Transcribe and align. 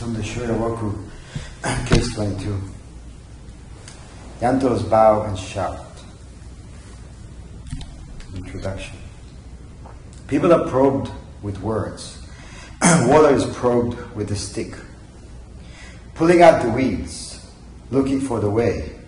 from 0.00 0.14
the 0.14 0.22
Shoyoroku, 0.22 0.96
case 1.86 2.14
22. 2.14 2.58
Yanto's 4.40 4.82
bow 4.82 5.24
and 5.24 5.38
shout. 5.38 5.84
Introduction. 8.34 8.96
People 10.26 10.54
are 10.54 10.66
probed 10.70 11.10
with 11.42 11.60
words. 11.60 12.26
Water 12.82 13.34
is 13.34 13.44
probed 13.54 13.98
with 14.16 14.30
a 14.30 14.36
stick. 14.36 14.72
Pulling 16.14 16.40
out 16.40 16.62
the 16.62 16.70
weeds, 16.70 17.46
looking 17.90 18.22
for 18.22 18.40
the 18.40 18.48
way, 18.48 18.98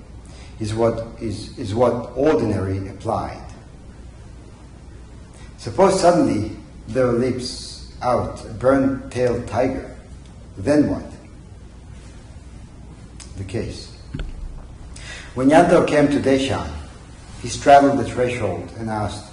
is 0.61 0.75
what, 0.75 1.07
is, 1.23 1.57
is 1.59 1.75
what 1.75 2.13
ordinary 2.15 2.89
applied. 2.89 3.43
Suppose 5.57 6.03
suddenly 6.03 6.55
there 6.89 7.13
leaps 7.13 7.95
out 8.03 8.45
a 8.45 8.53
burnt-tailed 8.53 9.49
tiger. 9.49 9.92
Then 10.57 10.89
what? 10.89 11.05
The 13.37 13.45
case. 13.45 13.97
When 15.35 15.49
Yanto 15.49 15.87
came 15.87 16.09
to 16.09 16.21
Deshan, 16.21 16.71
he 17.41 17.49
straddled 17.49 17.99
the 17.99 18.05
threshold 18.05 18.71
and 18.79 18.91
asked, 18.91 19.33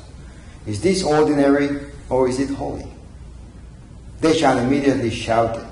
Is 0.66 0.82
this 0.82 1.04
ordinary 1.04 1.92
or 2.10 2.30
is 2.30 2.40
it 2.40 2.50
holy? 2.50 2.88
Deshan 4.22 4.64
immediately 4.64 5.10
shouted. 5.10 5.66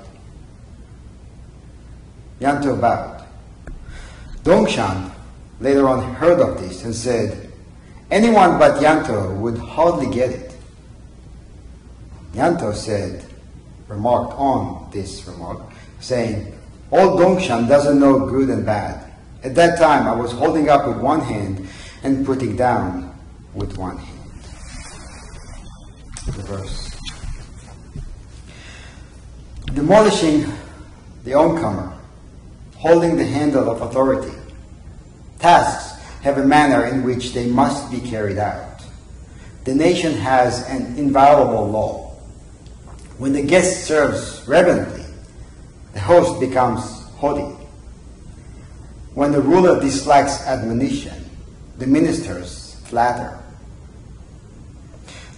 Yanto 2.40 2.80
bowed. 2.80 3.24
Dongshan 4.44 5.10
later 5.60 5.88
on 5.88 6.14
heard 6.14 6.40
of 6.40 6.60
this 6.60 6.84
and 6.84 6.94
said, 6.94 7.50
Anyone 8.10 8.58
but 8.58 8.80
Yanto 8.80 9.36
would 9.36 9.58
hardly 9.58 10.10
get 10.14 10.30
it. 10.30 10.54
Yanto 12.32 12.74
said, 12.74 13.27
remarked 13.88 14.34
on 14.34 14.88
this 14.92 15.26
remark, 15.26 15.60
saying, 16.00 16.54
Old 16.90 17.20
Dongshan 17.20 17.68
doesn't 17.68 17.98
know 17.98 18.26
good 18.26 18.48
and 18.48 18.64
bad. 18.64 19.12
At 19.42 19.54
that 19.54 19.78
time, 19.78 20.06
I 20.06 20.14
was 20.14 20.32
holding 20.32 20.68
up 20.68 20.86
with 20.86 20.98
one 20.98 21.20
hand 21.20 21.68
and 22.02 22.24
putting 22.24 22.56
down 22.56 23.14
with 23.54 23.76
one 23.76 23.96
hand. 23.96 24.18
The 26.26 26.42
verse. 26.42 26.90
Demolishing 29.74 30.50
the 31.24 31.32
oncomer, 31.32 31.92
holding 32.76 33.16
the 33.16 33.24
handle 33.24 33.70
of 33.70 33.82
authority. 33.82 34.34
Tasks 35.38 36.02
have 36.22 36.38
a 36.38 36.44
manner 36.44 36.86
in 36.86 37.04
which 37.04 37.32
they 37.32 37.48
must 37.48 37.90
be 37.90 38.00
carried 38.00 38.38
out. 38.38 38.82
The 39.64 39.74
nation 39.74 40.14
has 40.14 40.66
an 40.68 40.96
inviolable 40.96 41.68
law 41.68 42.07
when 43.18 43.32
the 43.32 43.42
guest 43.42 43.84
serves 43.86 44.46
reverently, 44.46 45.04
the 45.92 46.00
host 46.00 46.38
becomes 46.40 46.80
haughty. 47.16 47.54
When 49.14 49.32
the 49.32 49.40
ruler 49.40 49.80
dislikes 49.80 50.40
admonition, 50.46 51.28
the 51.78 51.86
ministers 51.86 52.80
flatter. 52.84 53.38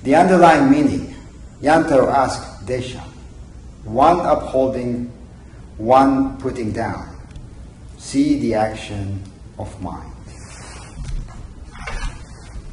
The 0.02 0.14
underlying 0.14 0.70
meaning, 0.70 1.14
Yanto 1.62 2.10
asked 2.10 2.66
Deshan, 2.66 3.08
one 3.84 4.20
upholding, 4.20 5.10
one 5.78 6.38
putting 6.38 6.72
down. 6.72 7.16
See 7.96 8.38
the 8.40 8.54
action 8.54 9.22
of 9.58 9.80
mind. 9.82 10.12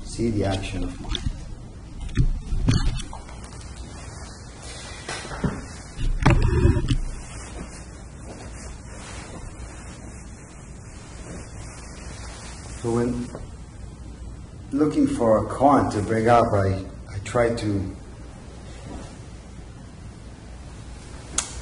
See 0.04 0.30
the 0.32 0.46
action 0.46 0.84
of 0.84 1.00
mind. 1.02 1.27
So 12.88 12.94
when 12.94 13.28
looking 14.72 15.08
for 15.08 15.46
a 15.46 15.50
koan 15.50 15.92
to 15.92 16.02
bring 16.02 16.30
up, 16.30 16.46
I, 16.54 16.86
I 17.14 17.20
try 17.26 17.54
to 17.54 17.96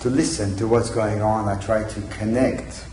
to 0.02 0.10
listen 0.12 0.56
to 0.58 0.68
what's 0.68 0.92
going 0.92 1.24
on. 1.24 1.50
I 1.50 1.60
try 1.60 1.84
to 1.84 2.02
connect 2.10 2.86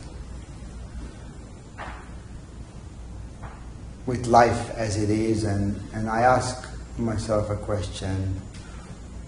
with 4.07 4.27
life 4.29 4.71
as 4.71 4.97
it 4.97 5.11
is, 5.11 5.45
and, 5.45 5.79
and 5.93 6.09
I 6.09 6.23
ask 6.23 6.67
myself 6.97 7.51
a 7.51 7.57
question 7.57 8.41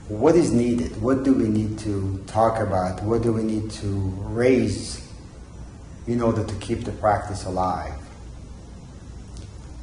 what 0.08 0.34
is 0.34 0.50
needed? 0.50 0.98
What 1.02 1.24
do 1.24 1.34
we 1.34 1.48
need 1.48 1.78
to 1.80 2.24
talk 2.26 2.58
about? 2.58 3.02
What 3.02 3.22
do 3.22 3.34
we 3.34 3.42
need 3.42 3.70
to 3.82 3.86
raise 3.86 5.06
in 6.06 6.22
order 6.22 6.42
to 6.42 6.54
keep 6.54 6.84
the 6.84 6.92
practice 6.92 7.44
alive? 7.44 8.03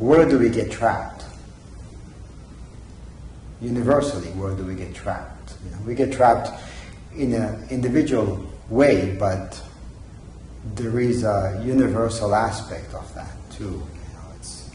Where 0.01 0.27
do 0.27 0.39
we 0.39 0.49
get 0.49 0.71
trapped? 0.71 1.25
Universally, 3.61 4.29
where 4.29 4.55
do 4.55 4.65
we 4.65 4.73
get 4.73 4.95
trapped? 4.95 5.53
You 5.63 5.69
know, 5.69 5.77
we 5.85 5.93
get 5.93 6.11
trapped 6.11 6.49
in 7.15 7.33
an 7.33 7.67
individual 7.69 8.43
way, 8.67 9.15
but 9.19 9.61
there 10.73 10.99
is 10.99 11.23
a 11.23 11.61
universal 11.63 12.33
aspect 12.33 12.95
of 12.95 13.13
that 13.13 13.29
too. 13.51 13.65
You 13.65 13.69
know, 13.69 14.35
it's, 14.37 14.71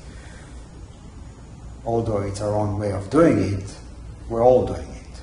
although 1.84 2.20
it's 2.20 2.40
our 2.40 2.54
own 2.54 2.78
way 2.78 2.92
of 2.92 3.10
doing 3.10 3.52
it, 3.52 3.74
we're 4.28 4.44
all 4.44 4.64
doing 4.64 4.88
it. 4.88 5.20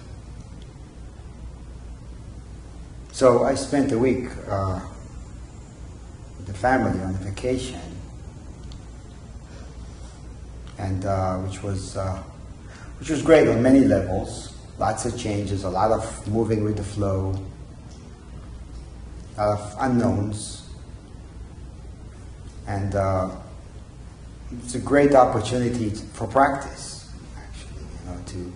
So 3.13 3.45
I 3.45 3.55
spent 3.55 3.93
a 3.93 3.97
week 3.97 4.27
uh, 4.49 4.81
with 6.39 6.47
the 6.47 6.53
family 6.53 7.01
on 7.01 7.11
a 7.11 7.19
vacation 7.19 7.79
and 10.83 11.05
uh, 11.05 11.37
which 11.37 11.63
was 11.63 11.95
uh, 11.95 12.21
which 12.99 13.09
was 13.09 13.21
great 13.21 13.47
on 13.47 13.61
many 13.63 13.81
levels. 13.81 14.53
Lots 14.77 15.05
of 15.05 15.17
changes, 15.17 15.63
a 15.63 15.69
lot 15.69 15.91
of 15.91 16.27
moving 16.27 16.63
with 16.63 16.77
the 16.77 16.83
flow, 16.83 17.33
a 19.37 19.47
lot 19.47 19.59
of 19.59 19.75
unknowns, 19.79 20.67
and 22.67 22.95
uh, 22.95 23.29
it's 24.59 24.75
a 24.75 24.79
great 24.79 25.15
opportunity 25.15 25.89
for 25.89 26.27
practice. 26.27 27.09
Actually, 27.37 27.83
you 27.83 28.11
know, 28.11 28.23
to 28.25 28.53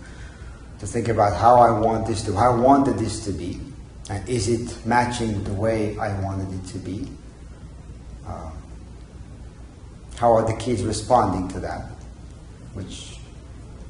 to 0.80 0.88
think 0.88 1.08
about 1.08 1.38
how 1.38 1.56
I 1.56 1.72
want 1.80 2.08
this 2.08 2.24
to, 2.24 2.34
how 2.36 2.52
I 2.52 2.60
wanted 2.60 2.98
this 2.98 3.24
to 3.26 3.32
be, 3.32 3.60
and 4.10 4.28
is 4.28 4.50
it 4.50 4.86
matching 4.86 5.44
the 5.44 5.54
way 5.54 5.98
I 5.98 6.20
wanted 6.22 6.54
it 6.54 6.68
to 6.74 6.78
be? 6.80 7.08
Uh, 8.28 8.52
how 10.18 10.34
are 10.34 10.46
the 10.46 10.58
kids 10.58 10.84
responding 10.84 11.48
to 11.50 11.60
that? 11.62 11.97
Which 12.78 13.18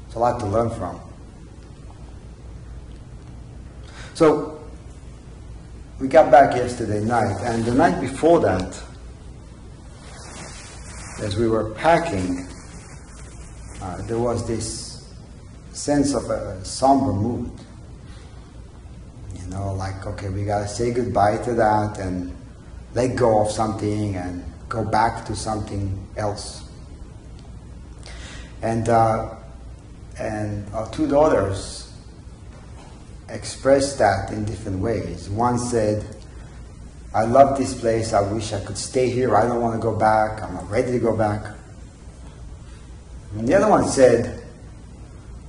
is 0.08 0.14
a 0.14 0.18
lot 0.18 0.40
to 0.40 0.46
learn 0.46 0.70
from. 0.70 0.98
So 4.14 4.58
we 6.00 6.08
got 6.08 6.30
back 6.30 6.56
yesterday 6.56 7.04
night, 7.04 7.36
and 7.42 7.64
the 7.66 7.74
night 7.74 8.00
before 8.00 8.40
that, 8.40 8.82
as 11.20 11.36
we 11.36 11.48
were 11.48 11.74
packing, 11.74 12.48
uh, 13.82 14.00
there 14.06 14.18
was 14.18 14.46
this 14.46 15.12
sense 15.72 16.14
of 16.14 16.30
a 16.30 16.64
somber 16.64 17.12
mood. 17.12 17.50
You 19.34 19.46
know, 19.50 19.74
like, 19.74 20.06
okay, 20.06 20.30
we 20.30 20.44
gotta 20.44 20.66
say 20.66 20.92
goodbye 20.92 21.38
to 21.44 21.52
that 21.54 21.98
and 21.98 22.34
let 22.94 23.16
go 23.16 23.42
of 23.42 23.50
something 23.50 24.16
and 24.16 24.42
go 24.68 24.82
back 24.82 25.26
to 25.26 25.36
something 25.36 26.06
else. 26.16 26.67
And, 28.62 28.88
uh, 28.88 29.34
and 30.18 30.68
our 30.74 30.90
two 30.90 31.08
daughters 31.08 31.92
expressed 33.28 33.98
that 33.98 34.30
in 34.32 34.44
different 34.44 34.80
ways. 34.80 35.28
One 35.28 35.58
said, 35.58 36.04
I 37.14 37.24
love 37.24 37.56
this 37.56 37.78
place. 37.78 38.12
I 38.12 38.20
wish 38.20 38.52
I 38.52 38.60
could 38.64 38.78
stay 38.78 39.10
here. 39.10 39.36
I 39.36 39.46
don't 39.46 39.60
want 39.60 39.74
to 39.74 39.80
go 39.80 39.96
back. 39.96 40.42
I'm 40.42 40.54
not 40.54 40.68
ready 40.70 40.92
to 40.92 40.98
go 40.98 41.16
back. 41.16 41.54
And 43.36 43.46
the 43.46 43.54
other 43.54 43.68
one 43.68 43.86
said, 43.88 44.44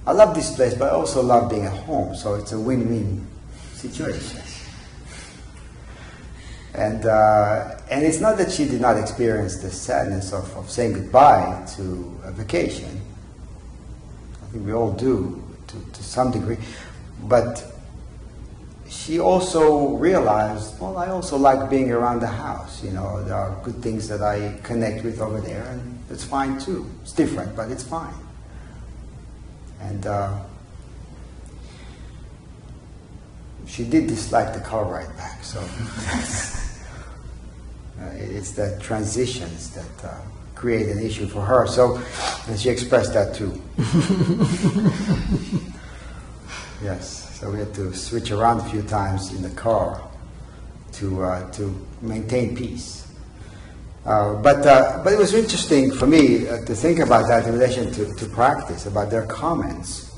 I 0.05 0.11
love 0.11 0.35
this 0.35 0.55
place, 0.55 0.73
but 0.73 0.91
I 0.91 0.95
also 0.95 1.21
love 1.21 1.49
being 1.49 1.65
at 1.65 1.77
home. 1.83 2.15
So 2.15 2.35
it's 2.35 2.51
a 2.51 2.59
win-win 2.59 3.27
situation. 3.73 4.41
And, 6.79 7.05
uh, 7.07 7.75
and 7.91 8.05
it's 8.05 8.21
not 8.21 8.37
that 8.37 8.53
she 8.53 8.63
did 8.63 8.79
not 8.79 8.97
experience 8.97 9.57
the 9.57 9.69
sadness 9.69 10.31
of, 10.31 10.55
of 10.55 10.69
saying 10.69 10.93
goodbye 10.93 11.67
to 11.75 12.17
a 12.23 12.31
vacation. 12.31 13.01
I 14.41 14.45
think 14.45 14.65
we 14.65 14.71
all 14.71 14.93
do 14.93 15.43
to, 15.67 15.75
to 15.91 16.03
some 16.03 16.31
degree. 16.31 16.55
But 17.23 17.69
she 18.87 19.19
also 19.19 19.89
realized, 19.97 20.79
well, 20.79 20.97
I 20.97 21.09
also 21.09 21.35
like 21.35 21.69
being 21.69 21.91
around 21.91 22.21
the 22.21 22.27
house. 22.27 22.81
You 22.81 22.91
know, 22.91 23.25
there 23.25 23.35
are 23.35 23.59
good 23.61 23.83
things 23.83 24.07
that 24.07 24.21
I 24.21 24.57
connect 24.63 25.03
with 25.03 25.19
over 25.19 25.41
there, 25.41 25.65
and 25.65 26.01
it's 26.09 26.23
fine 26.23 26.61
too. 26.61 26.89
It's 27.01 27.11
different, 27.11 27.57
but 27.57 27.69
it's 27.69 27.83
fine. 27.83 28.13
And 29.81 30.07
uh, 30.07 30.39
she 33.67 33.83
did 33.83 34.07
dislike 34.07 34.53
the 34.53 34.61
car 34.61 34.85
ride 34.85 35.13
back. 35.17 35.43
So 35.43 35.59
it's 38.13 38.51
the 38.51 38.77
transitions 38.81 39.71
that 39.71 40.09
uh, 40.09 40.17
create 40.55 40.89
an 40.89 40.99
issue 40.99 41.27
for 41.27 41.41
her. 41.41 41.67
So 41.67 42.01
and 42.47 42.59
she 42.59 42.69
expressed 42.69 43.13
that 43.13 43.35
too. 43.35 43.61
yes. 46.83 47.39
So 47.39 47.51
we 47.51 47.59
had 47.59 47.73
to 47.75 47.93
switch 47.93 48.31
around 48.31 48.59
a 48.59 48.69
few 48.69 48.81
times 48.83 49.33
in 49.33 49.41
the 49.41 49.49
car 49.51 50.01
to 50.93 51.23
uh, 51.23 51.51
to 51.51 51.87
maintain 52.01 52.55
peace. 52.55 52.99
Uh, 54.05 54.41
but, 54.41 54.65
uh, 54.65 55.01
but 55.03 55.13
it 55.13 55.19
was 55.19 55.33
interesting 55.33 55.91
for 55.91 56.07
me 56.07 56.47
uh, 56.47 56.63
to 56.65 56.73
think 56.73 56.99
about 56.99 57.27
that 57.27 57.45
in 57.45 57.53
relation 57.53 57.91
to, 57.91 58.13
to 58.15 58.25
practice, 58.27 58.85
about 58.85 59.11
their 59.11 59.25
comments. 59.27 60.17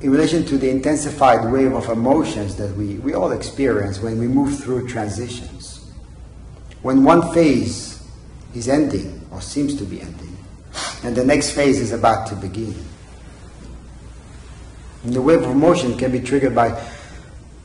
In 0.00 0.10
relation 0.10 0.44
to 0.46 0.58
the 0.58 0.68
intensified 0.68 1.50
wave 1.50 1.72
of 1.72 1.88
emotions 1.88 2.56
that 2.56 2.74
we, 2.76 2.94
we 2.96 3.14
all 3.14 3.32
experience 3.32 4.00
when 4.00 4.18
we 4.18 4.26
move 4.26 4.58
through 4.58 4.88
transitions. 4.88 5.59
When 6.82 7.04
one 7.04 7.32
phase 7.34 8.02
is 8.54 8.68
ending, 8.68 9.20
or 9.30 9.40
seems 9.40 9.74
to 9.76 9.84
be 9.84 10.00
ending, 10.00 10.36
and 11.02 11.14
the 11.14 11.24
next 11.24 11.50
phase 11.50 11.80
is 11.80 11.92
about 11.92 12.26
to 12.28 12.36
begin. 12.36 12.74
And 15.04 15.14
the 15.14 15.22
wave 15.22 15.42
of 15.42 15.50
emotion 15.50 15.96
can 15.96 16.12
be 16.12 16.20
triggered 16.20 16.54
by 16.54 16.70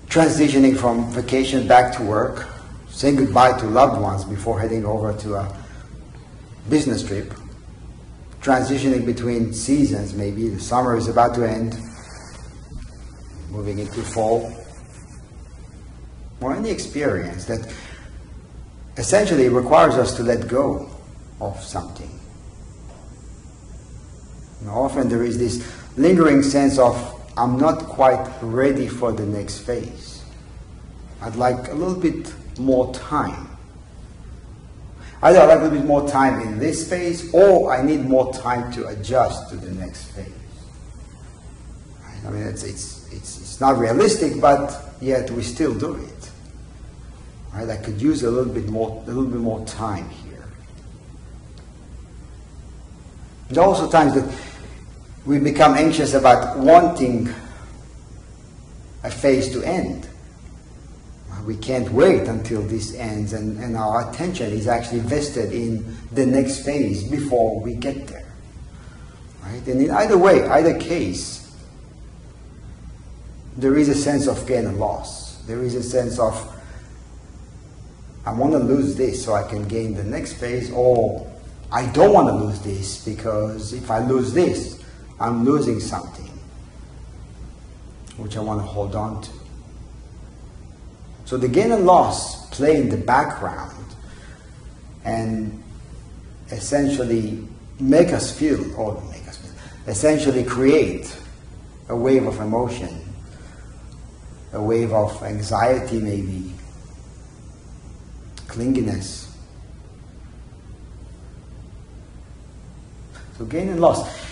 transitioning 0.07 0.77
from 0.77 1.11
vacation 1.11 1.67
back 1.67 1.95
to 1.97 2.03
work, 2.03 2.47
saying 2.89 3.17
goodbye 3.17 3.57
to 3.59 3.65
loved 3.65 4.01
ones 4.01 4.23
before 4.23 4.59
heading 4.59 4.85
over 4.85 5.11
to 5.19 5.35
a 5.35 5.57
business 6.69 7.03
trip, 7.03 7.33
transitioning 8.41 9.05
between 9.05 9.53
seasons, 9.53 10.13
maybe 10.13 10.49
the 10.49 10.59
summer 10.59 10.95
is 10.95 11.07
about 11.07 11.35
to 11.35 11.43
end, 11.43 11.77
moving 13.49 13.79
into 13.79 14.01
fall, 14.01 14.51
or 16.41 16.53
any 16.53 16.69
experience 16.69 17.45
that 17.45 17.73
essentially 18.97 19.49
requires 19.49 19.95
us 19.95 20.15
to 20.15 20.23
let 20.23 20.47
go 20.47 20.89
of 21.41 21.61
something. 21.61 22.09
You 24.61 24.67
know, 24.67 24.73
often 24.73 25.09
there 25.09 25.23
is 25.23 25.37
this 25.37 25.65
lingering 25.97 26.41
sense 26.41 26.77
of, 26.77 26.95
I'm 27.37 27.57
not 27.57 27.83
quite 27.83 28.25
ready 28.41 28.87
for 28.87 29.11
the 29.11 29.25
next 29.25 29.59
phase. 29.59 30.23
I'd 31.21 31.35
like 31.35 31.69
a 31.69 31.73
little 31.73 31.99
bit 31.99 32.33
more 32.57 32.93
time. 32.93 33.49
Either 35.21 35.39
I'd 35.39 35.47
like 35.47 35.59
a 35.59 35.63
little 35.63 35.79
bit 35.79 35.87
more 35.87 36.07
time 36.07 36.39
in 36.41 36.59
this 36.59 36.87
phase, 36.89 37.33
or 37.33 37.73
I 37.73 37.81
need 37.81 38.05
more 38.05 38.33
time 38.33 38.71
to 38.73 38.87
adjust 38.87 39.49
to 39.49 39.55
the 39.57 39.71
next 39.71 40.11
phase. 40.11 40.31
I 42.25 42.29
mean, 42.29 42.43
it's, 42.43 42.63
it's, 42.63 43.11
it's, 43.11 43.39
it's 43.39 43.61
not 43.61 43.77
realistic, 43.77 44.39
but 44.41 44.95
yet 45.01 45.29
we 45.31 45.43
still 45.43 45.73
do 45.73 45.95
it. 45.95 46.14
Right? 47.55 47.69
I 47.69 47.77
could 47.77 48.01
use 48.01 48.23
a 48.23 48.29
little 48.29 48.53
bit 48.53 48.67
more, 48.67 49.01
a 49.03 49.07
little 49.07 49.25
bit 49.25 49.39
more 49.39 49.65
time 49.65 50.09
here. 50.09 50.47
There 53.49 53.63
are 53.63 53.67
also 53.67 53.89
times 53.89 54.13
that 54.15 54.39
we 55.25 55.39
become 55.39 55.75
anxious 55.75 56.13
about 56.13 56.59
wanting 56.59 57.29
a 59.03 59.09
phase 59.09 59.51
to 59.53 59.63
end 59.63 60.07
we 61.45 61.55
can't 61.55 61.89
wait 61.91 62.27
until 62.27 62.61
this 62.63 62.95
ends 62.95 63.33
and, 63.33 63.57
and 63.59 63.77
our 63.77 64.09
attention 64.09 64.51
is 64.51 64.67
actually 64.67 64.99
vested 64.99 65.53
in 65.53 65.95
the 66.11 66.25
next 66.25 66.65
phase 66.65 67.07
before 67.07 67.59
we 67.59 67.75
get 67.75 68.07
there. 68.07 68.33
Right? 69.43 69.65
And 69.67 69.81
in 69.81 69.91
either 69.91 70.17
way, 70.17 70.43
either 70.47 70.77
case, 70.79 71.55
there 73.57 73.77
is 73.77 73.89
a 73.89 73.95
sense 73.95 74.27
of 74.27 74.45
gain 74.47 74.65
and 74.65 74.79
loss. 74.79 75.37
There 75.43 75.61
is 75.61 75.75
a 75.75 75.83
sense 75.83 76.17
of 76.17 76.54
I 78.25 78.31
want 78.31 78.53
to 78.53 78.59
lose 78.59 78.95
this 78.95 79.23
so 79.23 79.33
I 79.33 79.43
can 79.47 79.67
gain 79.67 79.93
the 79.93 80.03
next 80.03 80.33
phase, 80.33 80.71
or 80.71 81.25
I 81.71 81.85
don't 81.91 82.13
want 82.13 82.27
to 82.29 82.33
lose 82.33 82.59
this 82.61 83.03
because 83.05 83.73
if 83.73 83.91
I 83.91 83.99
lose 83.99 84.33
this, 84.33 84.83
I'm 85.19 85.45
losing 85.45 85.79
something 85.79 86.31
which 88.17 88.37
I 88.37 88.39
want 88.39 88.61
to 88.61 88.65
hold 88.65 88.95
on 88.95 89.21
to. 89.21 89.31
So 91.25 91.37
the 91.37 91.47
gain 91.47 91.71
and 91.71 91.85
loss 91.85 92.47
play 92.49 92.77
in 92.77 92.89
the 92.89 92.97
background 92.97 93.95
and 95.03 95.61
essentially 96.51 97.47
make 97.79 98.13
us 98.13 98.37
feel, 98.37 98.73
or 98.79 99.01
make 99.11 99.27
us 99.27 99.37
feel, 99.37 99.51
essentially 99.87 100.43
create 100.43 101.15
a 101.89 101.95
wave 101.95 102.25
of 102.25 102.39
emotion, 102.39 103.03
a 104.53 104.61
wave 104.61 104.93
of 104.93 105.21
anxiety 105.23 105.99
maybe, 105.99 106.54
clinginess. 108.55 109.27
So 113.37 113.45
gain 113.45 113.67
and 113.67 113.81
loss. 113.81 114.25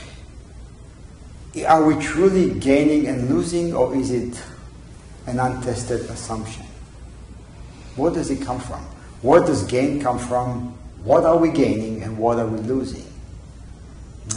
Are 1.67 1.85
we 1.85 2.01
truly 2.01 2.57
gaining 2.59 3.07
and 3.07 3.29
losing, 3.29 3.75
or 3.75 3.93
is 3.95 4.11
it 4.11 4.41
an 5.27 5.39
untested 5.39 6.01
assumption? 6.09 6.63
Where 7.95 8.11
does 8.11 8.31
it 8.31 8.41
come 8.41 8.59
from? 8.59 8.81
Where 9.21 9.41
does 9.41 9.63
gain 9.63 10.01
come 10.01 10.17
from? 10.17 10.77
What 11.03 11.25
are 11.25 11.37
we 11.37 11.51
gaining 11.51 12.01
and 12.01 12.17
what 12.17 12.39
are 12.39 12.47
we 12.47 12.59
losing? 12.59 13.05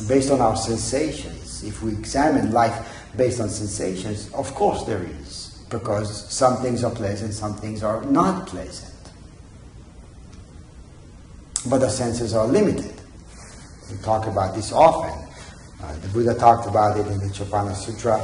Based 0.08 0.30
on 0.30 0.40
our 0.40 0.56
sensations, 0.56 1.62
if 1.62 1.82
we 1.82 1.92
examine 1.92 2.52
life 2.52 3.06
based 3.16 3.40
on 3.40 3.48
sensations, 3.48 4.30
of 4.34 4.52
course 4.54 4.82
there 4.82 5.04
is, 5.20 5.64
because 5.70 6.28
some 6.30 6.56
things 6.56 6.82
are 6.82 6.90
pleasant, 6.90 7.32
some 7.32 7.54
things 7.54 7.82
are 7.82 8.04
not 8.04 8.48
pleasant. 8.48 8.95
But 11.68 11.78
the 11.78 11.88
senses 11.88 12.34
are 12.34 12.46
limited. 12.46 12.94
We 13.90 13.96
talk 13.98 14.26
about 14.26 14.54
this 14.54 14.72
often. 14.72 15.28
Uh, 15.82 15.96
the 15.98 16.08
Buddha 16.08 16.34
talked 16.34 16.68
about 16.68 16.98
it 16.98 17.06
in 17.06 17.18
the 17.18 17.26
Chappana 17.26 17.74
Sutra. 17.74 18.18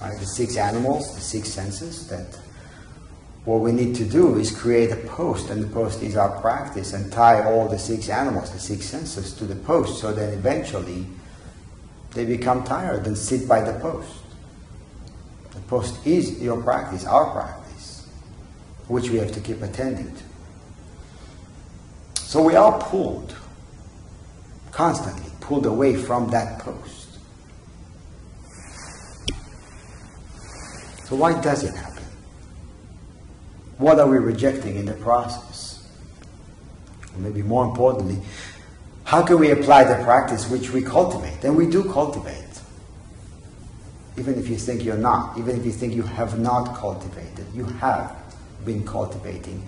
Right, 0.00 0.18
the 0.18 0.26
six 0.26 0.56
animals, 0.56 1.14
the 1.14 1.20
six 1.20 1.48
senses 1.48 2.08
that 2.08 2.38
what 3.46 3.60
we 3.60 3.72
need 3.72 3.94
to 3.96 4.04
do 4.04 4.36
is 4.38 4.50
create 4.50 4.90
a 4.90 4.96
post, 5.08 5.50
and 5.50 5.62
the 5.62 5.68
post 5.68 6.02
is 6.02 6.16
our 6.16 6.40
practice, 6.40 6.92
and 6.92 7.10
tie 7.10 7.42
all 7.44 7.68
the 7.68 7.78
six 7.78 8.08
animals, 8.08 8.50
the 8.50 8.58
six 8.58 8.86
senses, 8.86 9.32
to 9.34 9.44
the 9.44 9.56
post, 9.56 10.00
so 10.00 10.12
that 10.12 10.34
eventually 10.34 11.06
they 12.12 12.24
become 12.24 12.64
tired 12.64 13.06
and 13.06 13.16
sit 13.16 13.48
by 13.48 13.60
the 13.60 13.78
post. 13.80 14.22
The 15.54 15.60
post 15.62 16.06
is 16.06 16.42
your 16.42 16.62
practice, 16.62 17.06
our 17.06 17.30
practice, 17.30 18.06
which 18.88 19.10
we 19.10 19.18
have 19.18 19.32
to 19.32 19.40
keep 19.40 19.62
attending 19.62 20.14
to. 20.14 20.22
So 22.36 22.42
we 22.42 22.54
are 22.54 22.78
pulled, 22.78 23.34
constantly 24.70 25.32
pulled 25.40 25.64
away 25.64 25.96
from 25.96 26.28
that 26.32 26.58
post. 26.58 27.18
So 31.06 31.16
why 31.16 31.40
does 31.40 31.64
it 31.64 31.74
happen? 31.74 32.04
What 33.78 33.98
are 33.98 34.06
we 34.06 34.18
rejecting 34.18 34.76
in 34.76 34.84
the 34.84 34.92
process? 34.92 35.88
Or 37.14 37.20
maybe 37.20 37.40
more 37.40 37.64
importantly, 37.64 38.20
how 39.04 39.22
can 39.22 39.38
we 39.38 39.52
apply 39.52 39.84
the 39.84 40.04
practice 40.04 40.46
which 40.50 40.72
we 40.72 40.82
cultivate? 40.82 41.42
And 41.42 41.56
we 41.56 41.66
do 41.66 41.90
cultivate. 41.90 42.60
Even 44.18 44.38
if 44.38 44.46
you 44.50 44.56
think 44.56 44.84
you're 44.84 44.98
not, 44.98 45.38
even 45.38 45.56
if 45.56 45.64
you 45.64 45.72
think 45.72 45.94
you 45.94 46.02
have 46.02 46.38
not 46.38 46.76
cultivated, 46.76 47.46
you 47.54 47.64
have 47.64 48.14
been 48.66 48.84
cultivating 48.84 49.66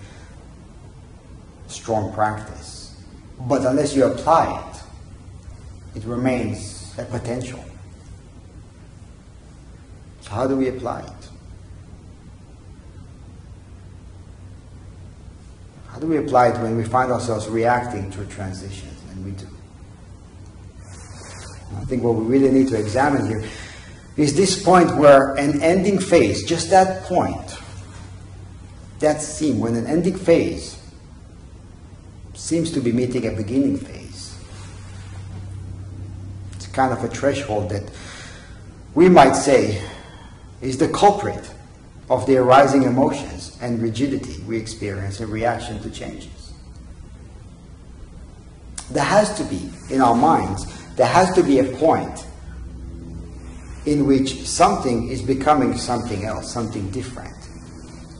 strong 1.69 2.13
practice. 2.13 2.95
But 3.47 3.65
unless 3.65 3.95
you 3.95 4.05
apply 4.05 4.71
it, 5.95 5.99
it 5.99 6.03
remains 6.05 6.93
a 6.97 7.05
potential. 7.05 7.63
So 10.21 10.31
how 10.31 10.47
do 10.47 10.55
we 10.55 10.67
apply 10.67 11.01
it? 11.01 11.29
How 15.87 15.99
do 15.99 16.07
we 16.07 16.17
apply 16.17 16.49
it 16.49 16.59
when 16.59 16.77
we 16.77 16.83
find 16.83 17.11
ourselves 17.11 17.47
reacting 17.47 18.11
to 18.11 18.25
transitions? 18.25 18.97
And 19.11 19.25
we 19.25 19.31
do. 19.31 19.47
I 21.77 21.85
think 21.85 22.03
what 22.03 22.15
we 22.15 22.25
really 22.25 22.51
need 22.51 22.67
to 22.69 22.79
examine 22.79 23.27
here 23.27 23.43
is 24.17 24.35
this 24.35 24.61
point 24.61 24.95
where 24.97 25.35
an 25.35 25.61
ending 25.61 25.99
phase, 25.99 26.43
just 26.43 26.69
that 26.71 27.03
point, 27.03 27.57
that 28.99 29.21
seam, 29.21 29.59
when 29.59 29.75
an 29.75 29.87
ending 29.87 30.17
phase 30.17 30.78
seems 32.39 32.71
to 32.71 32.79
be 32.79 32.91
meeting 32.91 33.27
a 33.27 33.31
beginning 33.31 33.77
phase. 33.77 34.35
It's 36.53 36.67
kind 36.67 36.93
of 36.93 37.03
a 37.03 37.07
threshold 37.07 37.69
that 37.69 37.83
we 38.95 39.09
might 39.09 39.33
say 39.33 39.83
is 40.61 40.77
the 40.77 40.87
culprit 40.87 41.53
of 42.09 42.25
the 42.25 42.37
arising 42.37 42.83
emotions 42.83 43.57
and 43.61 43.81
rigidity 43.81 44.41
we 44.43 44.57
experience 44.57 45.19
in 45.19 45.29
reaction 45.29 45.79
to 45.81 45.89
changes. 45.91 46.53
There 48.89 49.03
has 49.03 49.37
to 49.37 49.43
be, 49.43 49.69
in 49.93 50.01
our 50.01 50.15
minds, 50.15 50.65
there 50.95 51.07
has 51.07 51.31
to 51.33 51.43
be 51.43 51.59
a 51.59 51.77
point 51.77 52.25
in 53.85 54.07
which 54.07 54.47
something 54.47 55.09
is 55.09 55.21
becoming 55.21 55.77
something 55.77 56.25
else, 56.25 56.51
something 56.51 56.89
different. 56.89 57.38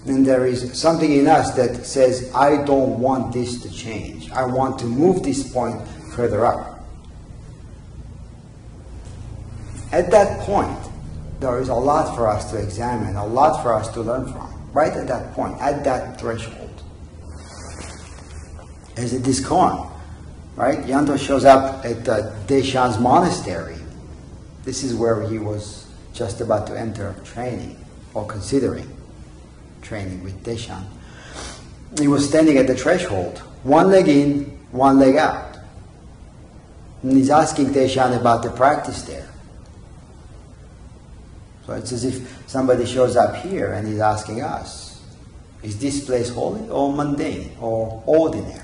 And 0.10 0.26
there 0.26 0.48
is 0.48 0.74
something 0.74 1.12
in 1.12 1.28
us 1.28 1.52
that 1.52 1.86
says, 1.86 2.32
I 2.34 2.66
don't 2.66 3.00
want 3.00 3.32
this 3.32 3.62
to 3.62 3.70
change. 3.72 4.32
I 4.32 4.44
want 4.44 4.80
to 4.80 4.86
move 4.86 5.22
this 5.22 5.54
point 5.54 5.88
further 6.16 6.48
up. 6.48 6.84
At 9.92 10.10
that 10.10 10.40
point, 10.40 10.80
there 11.40 11.60
is 11.60 11.70
a 11.70 11.76
lot 11.76 12.16
for 12.16 12.28
us 12.28 12.50
to 12.50 12.58
examine, 12.58 13.18
a 13.18 13.26
lot 13.26 13.62
for 13.62 13.72
us 13.72 13.88
to 13.90 14.02
learn 14.02 14.26
from. 14.34 14.72
Right 14.74 14.92
at 14.94 15.08
that 15.10 15.36
point, 15.36 15.62
at 15.62 15.84
that 15.84 16.20
threshold. 16.20 16.82
As 18.98 19.14
it 19.14 19.28
is 19.28 19.40
gone, 19.40 19.96
right? 20.56 20.80
Yanto 20.80 21.20
shows 21.20 21.46
up 21.46 21.86
at 21.86 22.10
uh, 22.10 22.34
Deshan's 22.48 22.98
monastery. 23.00 23.78
This 24.64 24.84
is 24.84 24.96
where 24.96 25.22
he 25.30 25.38
was 25.38 25.86
just 26.14 26.42
about 26.42 26.66
to 26.66 26.80
enter 26.80 27.16
training 27.24 27.86
or 28.16 28.26
considering 28.26 28.99
training 29.82 30.24
with 30.24 30.44
Deshan. 30.44 30.84
He 31.98 32.08
was 32.08 32.28
standing 32.28 32.58
at 32.58 32.68
the 32.68 32.76
threshold, 32.76 33.40
one 33.64 33.90
leg 33.90 34.08
in, 34.08 34.46
one 34.72 35.00
leg 35.00 35.16
out. 35.16 35.58
And 37.02 37.14
he's 37.14 37.30
asking 37.30 37.68
Deshan 37.68 38.20
about 38.20 38.44
the 38.44 38.52
practice 38.52 39.04
there. 39.04 39.28
So 41.66 41.74
it's 41.74 41.92
as 41.92 42.04
if 42.04 42.44
somebody 42.48 42.86
shows 42.86 43.16
up 43.16 43.36
here 43.38 43.74
and 43.74 43.88
he's 43.88 44.00
asking 44.00 44.42
us, 44.42 45.02
is 45.62 45.78
this 45.80 46.04
place 46.06 46.30
holy 46.30 46.68
or 46.70 46.92
mundane 46.92 47.56
or 47.60 48.02
ordinary? 48.06 48.64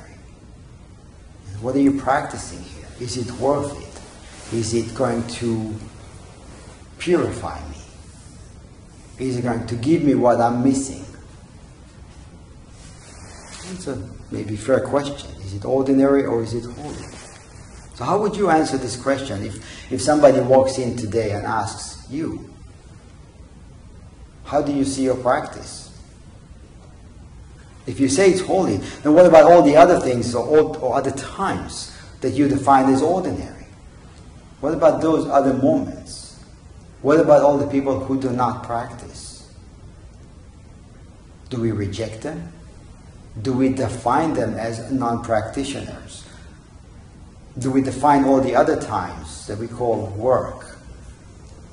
What 1.62 1.76
are 1.76 1.80
you 1.80 2.00
practicing 2.00 2.62
here? 2.62 2.88
Is 3.00 3.18
it 3.18 3.32
worth 3.34 3.72
it? 3.80 4.56
Is 4.56 4.74
it 4.74 4.94
going 4.96 5.26
to 5.28 5.74
purify 6.98 7.60
me? 7.70 7.78
Is 9.20 9.38
it 9.38 9.44
going 9.44 9.66
to 9.68 9.76
give 9.76 10.04
me 10.04 10.16
what 10.16 10.42
I'm 10.42 10.64
missing? 10.64 11.05
It's 13.72 13.88
a 13.88 14.02
maybe 14.32 14.56
fair 14.56 14.80
question. 14.80 15.30
Is 15.42 15.54
it 15.54 15.66
ordinary 15.66 16.26
or 16.26 16.44
is 16.44 16.54
it 16.54 16.66
holy? 16.66 17.06
So 17.96 18.04
how 18.04 18.20
would 18.20 18.36
you 18.36 18.50
answer 18.50 18.78
this 18.78 18.96
question 18.96 19.46
if, 19.46 19.92
if 19.92 20.02
somebody 20.02 20.40
walks 20.42 20.78
in 20.78 20.98
today 20.98 21.32
and 21.32 21.46
asks 21.46 22.06
you, 22.10 22.54
how 24.44 24.62
do 24.62 24.74
you 24.74 24.86
see 24.86 25.04
your 25.04 25.16
practice? 25.16 25.92
If 27.88 28.00
you 28.00 28.10
say 28.10 28.32
it's 28.32 28.42
holy, 28.42 28.78
then 28.78 29.14
what 29.14 29.26
about 29.26 29.52
all 29.52 29.62
the 29.62 29.78
other 29.78 30.00
things 30.00 30.36
or, 30.36 30.46
or 30.78 30.96
other 30.96 31.12
times 31.12 31.96
that 32.22 32.32
you 32.32 32.48
define 32.48 32.92
as 32.92 33.02
ordinary? 33.02 33.66
What 34.60 34.74
about 34.74 35.02
those 35.02 35.28
other 35.28 35.54
moments? 35.54 36.44
What 37.02 37.20
about 37.20 37.44
all 37.44 37.58
the 37.58 37.68
people 37.68 38.00
who 38.00 38.20
do 38.20 38.32
not 38.32 38.64
practice? 38.64 39.54
Do 41.50 41.62
we 41.62 41.72
reject 41.72 42.22
them? 42.22 42.52
Do 43.42 43.54
we 43.54 43.70
define 43.70 44.34
them 44.34 44.54
as 44.54 44.92
non 44.92 45.24
practitioners? 45.24 46.24
Do 47.58 47.72
we 47.72 47.82
define 47.82 48.26
all 48.26 48.42
the 48.42 48.56
other 48.56 48.82
times 48.82 49.48
that 49.48 49.58
we 49.58 49.68
call 49.68 50.08
work 50.08 50.78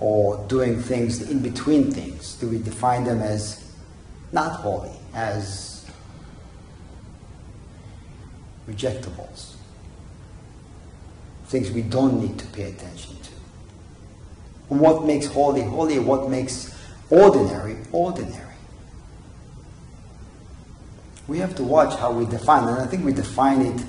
or 0.01 0.45
doing 0.49 0.81
things 0.81 1.31
in 1.31 1.41
between 1.41 1.93
things? 1.93 2.35
Do 2.35 2.49
we 2.49 2.59
define 2.59 3.05
them 3.05 3.21
as 3.21 3.65
not 4.33 4.61
holy, 4.61 4.93
as 5.15 5.87
rejectables? 8.69 9.55
Things 11.47 11.71
we 11.71 11.83
don't 11.83 12.21
need 12.21 12.39
to 12.39 12.47
pay 12.47 12.65
attention 12.65 13.17
to. 13.23 13.31
What 14.75 15.05
makes 15.05 15.27
holy 15.27 15.63
holy? 15.63 15.99
What 15.99 16.31
makes 16.31 16.75
ordinary 17.11 17.77
ordinary? 17.93 18.52
We 21.33 21.39
have 21.39 21.55
to 21.55 21.65
watch 21.65 21.99
how 21.99 22.13
we 22.13 22.27
define, 22.27 22.69
and 22.69 22.79
I 22.79 22.87
think 22.87 23.07
we 23.07 23.13
define 23.15 23.63
it 23.63 23.83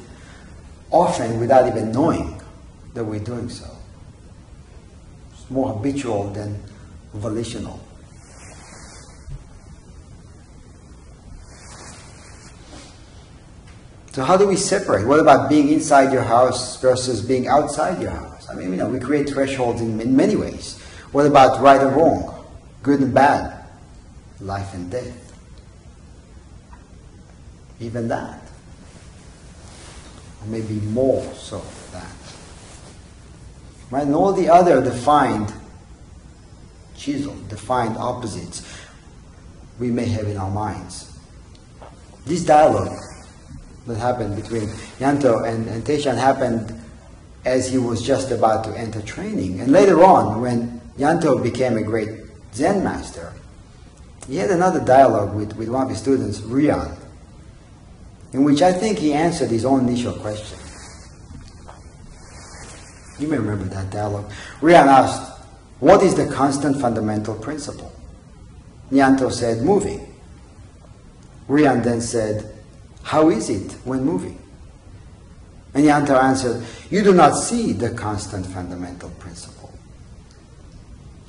often 0.90 1.42
without 1.42 1.68
even 1.68 1.92
knowing 1.92 2.42
that 2.94 3.04
we're 3.04 3.20
doing 3.20 3.50
so 3.50 3.70
It's 5.34 5.50
more 5.50 5.74
habitual 5.74 6.30
than 6.30 6.58
volitional. 7.14 7.82
So 14.14 14.24
how 14.24 14.38
do 14.38 14.48
we 14.48 14.56
separate? 14.56 15.06
What 15.06 15.20
about 15.20 15.50
being 15.50 15.68
inside 15.68 16.14
your 16.14 16.24
house 16.24 16.80
versus 16.80 17.22
being 17.22 17.50
outside 17.50 18.02
your 18.02 18.12
house? 18.12 18.48
I 18.50 18.54
mean, 18.54 18.72
you 18.72 18.78
know, 18.78 18.88
we 18.88 19.00
create 19.00 19.28
thresholds 19.28 19.82
in, 19.82 20.00
in 20.00 20.16
many 20.16 20.38
ways. 20.38 20.80
What 21.12 21.26
about 21.26 21.62
right 21.62 21.82
and 21.82 21.94
wrong, 21.94 22.46
good 22.84 23.02
and 23.02 23.14
bad, 23.14 23.66
life 24.40 24.74
and 24.74 24.90
death? 24.90 25.23
Even 27.84 28.08
that. 28.08 28.40
Or 30.42 30.48
maybe 30.48 30.76
more 30.76 31.22
so 31.34 31.60
than 31.60 32.02
that. 32.02 32.16
Right? 33.92 34.04
And 34.04 34.16
all 34.16 34.32
the 34.32 34.50
other 34.50 34.82
defined, 34.82 35.54
chisel, 36.96 37.36
defined 37.50 37.98
opposites 37.98 38.66
we 39.80 39.92
may 39.92 40.06
have 40.06 40.28
in 40.28 40.38
our 40.38 40.50
minds. 40.50 41.20
This 42.26 42.46
dialogue 42.46 42.98
that 43.86 43.98
happened 43.98 44.38
between 44.38 44.70
Yanto 45.00 45.46
and, 45.46 45.68
and 45.68 45.84
Deshan 45.84 46.16
happened 46.16 46.80
as 47.44 47.70
he 47.70 47.78
was 47.78 48.02
just 48.02 48.32
about 48.32 48.64
to 48.64 48.72
enter 48.78 49.02
training. 49.02 49.60
And 49.60 49.74
later 49.74 50.06
on, 50.06 50.40
when 50.40 50.80
Yanto 50.98 51.44
became 51.44 51.76
a 51.76 51.84
great 51.84 52.10
Zen 52.54 52.82
master, 52.82 53.34
he 54.26 54.38
had 54.38 54.52
another 54.52 54.80
dialogue 54.80 55.36
with, 55.36 55.58
with 55.58 55.68
one 55.68 55.84
of 55.84 55.90
his 55.90 56.00
students, 56.00 56.40
Ruiyan, 56.40 56.98
in 58.34 58.44
which 58.44 58.62
I 58.62 58.74
think 58.74 58.98
he 58.98 59.14
answered 59.14 59.50
his 59.50 59.64
own 59.64 59.88
initial 59.88 60.14
question. 60.14 60.58
You 63.20 63.28
may 63.28 63.38
remember 63.38 63.66
that 63.66 63.92
dialogue. 63.92 64.30
Ruiyan 64.60 64.88
asked, 64.88 65.40
What 65.80 66.02
is 66.02 66.16
the 66.16 66.26
constant 66.26 66.82
fundamental 66.82 67.36
principle? 67.36 67.94
Yanto 68.92 69.32
said, 69.32 69.64
Moving. 69.64 70.14
Ruiyan 71.48 71.84
then 71.84 72.02
said, 72.02 72.56
How 73.04 73.30
is 73.30 73.50
it 73.50 73.72
when 73.86 74.04
moving? 74.04 74.40
And 75.76 75.86
Yanto 75.86 76.22
answered, 76.22 76.64
You 76.90 77.04
do 77.04 77.14
not 77.14 77.36
see 77.36 77.72
the 77.72 77.92
constant 77.92 78.46
fundamental 78.48 79.10
principle. 79.12 79.72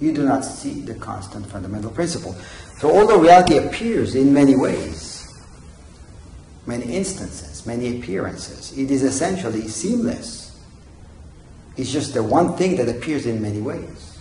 You 0.00 0.12
do 0.12 0.24
not 0.24 0.44
see 0.44 0.80
the 0.80 0.94
constant 0.94 1.46
fundamental 1.46 1.90
principle. 1.90 2.34
So 2.78 2.94
although 2.94 3.20
reality 3.20 3.58
appears 3.58 4.14
in 4.14 4.32
many 4.32 4.56
ways, 4.56 5.03
many 6.66 6.94
instances, 6.94 7.66
many 7.66 7.98
appearances, 7.98 8.76
it 8.76 8.90
is 8.90 9.02
essentially 9.02 9.68
seamless 9.68 10.44
it's 11.76 11.92
just 11.92 12.14
the 12.14 12.22
one 12.22 12.56
thing 12.56 12.76
that 12.76 12.88
appears 12.88 13.26
in 13.26 13.42
many 13.42 13.60
ways. 13.60 14.18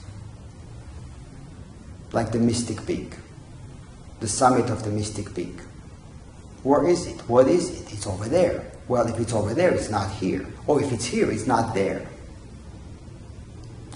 Like 2.12 2.32
the 2.32 2.40
mystic 2.40 2.86
peak, 2.86 3.16
the 4.20 4.28
summit 4.28 4.70
of 4.70 4.84
the 4.84 4.90
mystic 4.90 5.34
peak. 5.34 5.56
Where 6.64 6.88
is 6.88 7.08
it? 7.08 7.20
What 7.28 7.48
is 7.48 7.82
it? 7.82 7.94
It's 7.94 8.08
over 8.08 8.28
there. 8.28 8.72
Well, 8.88 9.08
if 9.08 9.20
it's 9.20 9.34
over 9.34 9.54
there, 9.54 9.74
it's 9.74 9.90
not 9.90 10.12
here. 10.12 10.46
Or 10.68 10.82
if 10.82 10.92
it's 10.92 11.06
here, 11.06 11.32
it's 11.32 11.48
not 11.48 11.74
there. 11.74 12.08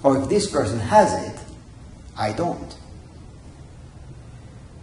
Or 0.03 0.21
if 0.21 0.29
this 0.29 0.49
person 0.49 0.79
has 0.79 1.13
it, 1.27 1.39
I 2.17 2.33
don't. 2.33 2.75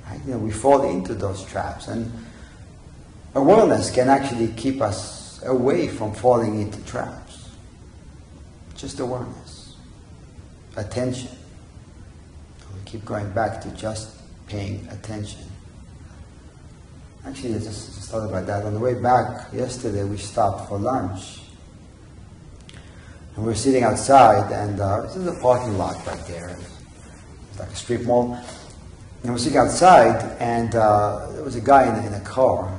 Right? 0.06 0.20
You 0.26 0.32
know, 0.32 0.38
we 0.38 0.50
fall 0.50 0.88
into 0.88 1.14
those 1.14 1.44
traps, 1.44 1.88
and 1.88 2.12
awareness 3.34 3.90
can 3.90 4.08
actually 4.08 4.48
keep 4.48 4.80
us 4.80 5.42
away 5.44 5.88
from 5.88 6.12
falling 6.14 6.60
into 6.60 6.82
traps. 6.84 7.50
Just 8.76 9.00
awareness, 9.00 9.76
attention. 10.76 11.30
We 12.74 12.80
keep 12.84 13.04
going 13.04 13.30
back 13.32 13.60
to 13.62 13.70
just 13.70 14.16
paying 14.46 14.86
attention. 14.90 15.40
Actually, 17.26 17.54
I 17.54 17.58
just, 17.58 17.94
just 17.94 18.10
thought 18.10 18.28
about 18.28 18.46
that. 18.46 18.64
On 18.64 18.74
the 18.74 18.80
way 18.80 18.94
back 18.94 19.52
yesterday, 19.52 20.04
we 20.04 20.18
stopped 20.18 20.68
for 20.68 20.78
lunch. 20.78 21.40
And 23.34 23.44
we 23.44 23.50
were 23.50 23.54
sitting 23.54 23.82
outside, 23.82 24.52
and 24.52 24.78
uh, 24.78 25.02
this 25.02 25.16
is 25.16 25.26
a 25.26 25.40
parking 25.40 25.78
lot 25.78 26.06
right 26.06 26.26
there. 26.26 26.56
It's 27.50 27.58
like 27.58 27.70
a 27.70 27.74
strip 27.74 28.02
mall. 28.02 28.34
And 28.34 28.44
we 29.24 29.30
were 29.30 29.38
sitting 29.38 29.58
outside, 29.58 30.36
and 30.38 30.74
uh, 30.74 31.30
there 31.32 31.42
was 31.42 31.56
a 31.56 31.60
guy 31.60 31.88
in 31.88 32.04
in 32.04 32.12
a 32.12 32.20
car. 32.20 32.70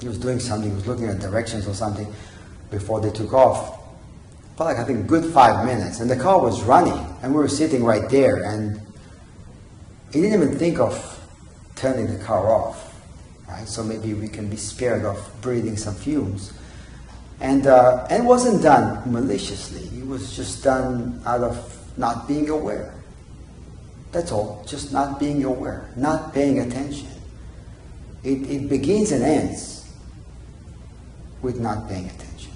He 0.00 0.08
was 0.08 0.18
doing 0.18 0.40
something, 0.40 0.70
he 0.70 0.74
was 0.74 0.86
looking 0.86 1.08
at 1.08 1.18
directions 1.18 1.68
or 1.68 1.74
something 1.74 2.12
before 2.70 3.00
they 3.00 3.10
took 3.10 3.32
off 3.32 3.80
for 4.60 4.64
like 4.64 4.76
I 4.76 4.84
think 4.84 5.06
good 5.06 5.24
five 5.32 5.64
minutes, 5.64 6.00
and 6.00 6.10
the 6.10 6.16
car 6.18 6.38
was 6.38 6.62
running, 6.64 6.92
and 7.22 7.32
we 7.32 7.40
were 7.40 7.48
sitting 7.48 7.82
right 7.82 8.06
there, 8.10 8.44
and 8.44 8.78
he 10.12 10.20
didn't 10.20 10.42
even 10.42 10.58
think 10.58 10.78
of 10.78 10.94
turning 11.76 12.12
the 12.12 12.22
car 12.22 12.52
off, 12.52 12.94
right? 13.48 13.66
So 13.66 13.82
maybe 13.82 14.12
we 14.12 14.28
can 14.28 14.50
be 14.50 14.58
spared 14.58 15.06
of 15.06 15.16
breathing 15.40 15.78
some 15.78 15.94
fumes, 15.94 16.52
and 17.40 17.66
uh, 17.66 18.06
and 18.10 18.24
it 18.24 18.26
wasn't 18.26 18.62
done 18.62 19.10
maliciously. 19.10 19.98
It 19.98 20.06
was 20.06 20.36
just 20.36 20.62
done 20.62 21.22
out 21.24 21.40
of 21.40 21.56
not 21.96 22.28
being 22.28 22.50
aware. 22.50 22.92
That's 24.12 24.30
all, 24.30 24.62
just 24.68 24.92
not 24.92 25.18
being 25.18 25.42
aware, 25.42 25.88
not 25.96 26.34
paying 26.34 26.58
attention. 26.58 27.08
It, 28.24 28.42
it 28.50 28.68
begins 28.68 29.10
and 29.12 29.24
ends 29.24 29.79
with 31.42 31.60
not 31.60 31.88
paying 31.88 32.06
attention. 32.06 32.52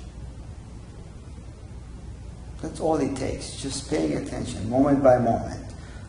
That's 2.60 2.80
all 2.80 2.96
it 2.96 3.16
takes, 3.16 3.60
just 3.60 3.90
paying 3.90 4.16
attention, 4.16 4.68
moment 4.70 5.02
by 5.02 5.18
moment, 5.18 5.64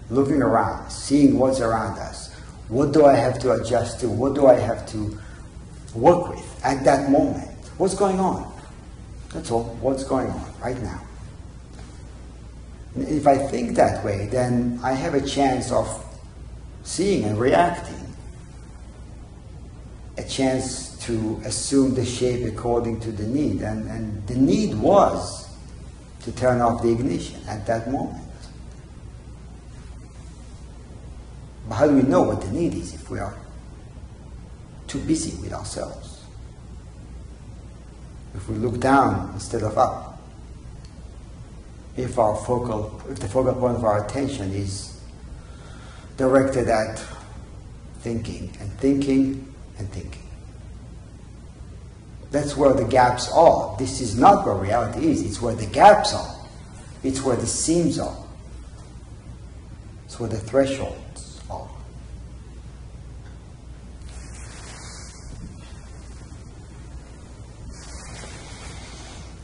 looking 0.09 0.41
around, 0.41 0.89
seeing 0.89 1.37
what's 1.37 1.59
around 1.59 1.99
us. 1.99 2.33
What 2.69 2.93
do 2.93 3.05
I 3.05 3.13
have 3.15 3.39
to 3.39 3.53
adjust 3.53 3.99
to? 3.99 4.09
What 4.09 4.35
do 4.35 4.47
I 4.47 4.55
have 4.55 4.87
to 4.87 5.19
work 5.93 6.29
with 6.29 6.65
at 6.65 6.83
that 6.85 7.11
moment? 7.11 7.51
What's 7.77 7.95
going 7.95 8.19
on? 8.19 8.51
That's 9.33 9.51
all, 9.51 9.63
what's 9.81 10.03
going 10.03 10.29
on 10.29 10.53
right 10.61 10.81
now. 10.81 11.01
If 12.97 13.27
I 13.27 13.37
think 13.37 13.75
that 13.75 14.03
way, 14.05 14.27
then 14.27 14.79
I 14.81 14.93
have 14.93 15.13
a 15.13 15.21
chance 15.21 15.71
of 15.71 15.87
seeing 16.83 17.25
and 17.25 17.37
reacting, 17.37 18.15
a 20.17 20.23
chance 20.23 20.94
to 21.05 21.41
assume 21.45 21.93
the 21.93 22.05
shape 22.05 22.45
according 22.45 22.99
to 23.01 23.11
the 23.11 23.25
need. 23.27 23.61
And, 23.61 23.89
and 23.89 24.27
the 24.27 24.35
need 24.35 24.75
was 24.75 25.49
to 26.21 26.31
turn 26.31 26.61
off 26.61 26.81
the 26.81 26.91
ignition 26.91 27.41
at 27.47 27.65
that 27.67 27.91
moment. 27.91 28.23
But 31.67 31.75
how 31.75 31.87
do 31.87 31.95
we 31.95 32.03
know 32.03 32.21
what 32.21 32.41
the 32.41 32.51
need 32.51 32.73
is 32.73 32.93
if 32.93 33.09
we 33.09 33.19
are 33.19 33.37
too 34.87 34.99
busy 34.99 35.39
with 35.41 35.53
ourselves? 35.53 36.23
If 38.33 38.47
we 38.49 38.55
look 38.55 38.79
down 38.79 39.31
instead 39.33 39.63
of 39.63 39.77
up? 39.77 40.15
if 41.97 42.19
our 42.19 42.35
focal, 42.35 43.01
if 43.09 43.19
the 43.19 43.27
focal 43.27 43.53
point 43.53 43.77
of 43.77 43.85
our 43.85 44.05
attention 44.05 44.51
is 44.53 44.99
directed 46.17 46.67
at 46.67 47.01
thinking 47.99 48.51
and 48.59 48.71
thinking 48.73 49.53
and 49.77 49.89
thinking. 49.91 50.24
That's 52.31 52.57
where 52.57 52.73
the 52.73 52.85
gaps 52.85 53.31
are. 53.31 53.75
This 53.77 54.01
is 54.01 54.17
not 54.17 54.45
where 54.45 54.55
reality 54.55 55.07
is. 55.07 55.21
It's 55.21 55.41
where 55.41 55.55
the 55.55 55.67
gaps 55.67 56.13
are. 56.13 56.35
It's 57.03 57.21
where 57.21 57.35
the 57.35 57.47
seams 57.47 57.99
are. 57.99 58.17
It's 60.05 60.19
where 60.19 60.29
the 60.29 60.37
thresholds 60.39 61.41
are. 61.49 61.69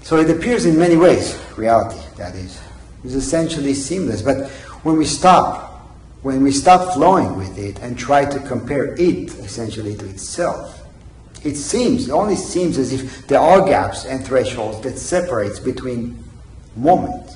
So 0.03 0.17
it 0.17 0.29
appears 0.29 0.65
in 0.65 0.77
many 0.77 0.97
ways, 0.97 1.39
reality 1.55 1.99
that 2.17 2.35
is. 2.35 2.59
It's 3.03 3.13
essentially 3.13 3.73
seamless. 3.73 4.21
But 4.21 4.49
when 4.83 4.97
we 4.97 5.05
stop, 5.05 5.87
when 6.21 6.43
we 6.43 6.51
stop 6.51 6.93
flowing 6.93 7.37
with 7.37 7.57
it 7.57 7.79
and 7.79 7.97
try 7.97 8.25
to 8.25 8.39
compare 8.41 8.93
it 8.95 9.33
essentially 9.39 9.95
to 9.95 10.09
itself, 10.09 10.80
it 11.43 11.55
seems, 11.55 12.07
it 12.07 12.11
only 12.11 12.35
seems 12.35 12.77
as 12.77 12.93
if 12.93 13.27
there 13.27 13.39
are 13.39 13.65
gaps 13.65 14.05
and 14.05 14.23
thresholds 14.25 14.79
that 14.81 14.97
separates 14.97 15.59
between 15.59 16.23
moments. 16.75 17.35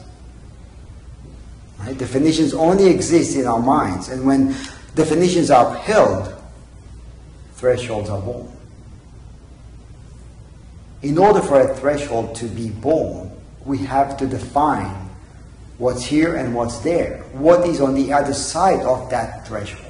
Right? 1.79 1.97
Definitions 1.97 2.53
only 2.53 2.87
exist 2.87 3.35
in 3.35 3.47
our 3.47 3.59
minds, 3.59 4.09
and 4.09 4.25
when 4.25 4.55
definitions 4.93 5.49
are 5.49 5.75
upheld, 5.75 6.33
thresholds 7.55 8.09
are 8.09 8.21
born. 8.21 8.51
In 11.01 11.17
order 11.17 11.41
for 11.41 11.61
a 11.61 11.75
threshold 11.75 12.35
to 12.35 12.45
be 12.45 12.69
born, 12.69 13.31
we 13.63 13.79
have 13.79 14.17
to 14.17 14.27
define 14.27 15.09
what's 15.77 16.05
here 16.05 16.35
and 16.35 16.55
what's 16.55 16.79
there. 16.79 17.23
What 17.33 17.67
is 17.67 17.81
on 17.81 17.95
the 17.95 18.13
other 18.13 18.33
side 18.33 18.79
of 18.81 19.09
that 19.09 19.47
threshold? 19.47 19.84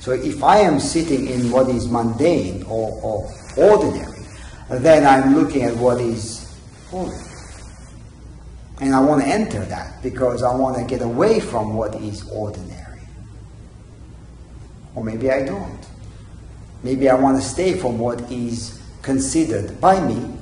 So 0.00 0.12
if 0.12 0.42
I 0.42 0.58
am 0.58 0.78
sitting 0.78 1.26
in 1.28 1.50
what 1.50 1.68
is 1.68 1.88
mundane 1.88 2.62
or, 2.64 3.00
or 3.02 3.32
ordinary, 3.56 4.24
then 4.70 5.06
I'm 5.06 5.34
looking 5.34 5.62
at 5.62 5.76
what 5.76 6.00
is 6.00 6.56
holy. 6.88 7.16
And 8.80 8.94
I 8.94 9.00
want 9.00 9.22
to 9.22 9.28
enter 9.28 9.64
that 9.64 10.02
because 10.02 10.42
I 10.42 10.54
want 10.54 10.76
to 10.78 10.84
get 10.84 11.02
away 11.02 11.40
from 11.40 11.74
what 11.74 11.94
is 11.96 12.28
ordinary. 12.30 13.00
Or 14.94 15.02
maybe 15.02 15.30
I 15.30 15.44
don't. 15.44 15.86
Maybe 16.82 17.08
I 17.08 17.14
want 17.14 17.42
to 17.42 17.46
stay 17.46 17.76
from 17.76 17.98
what 17.98 18.20
is 18.30 18.80
considered 19.02 19.80
by 19.80 20.00
me 20.06 20.32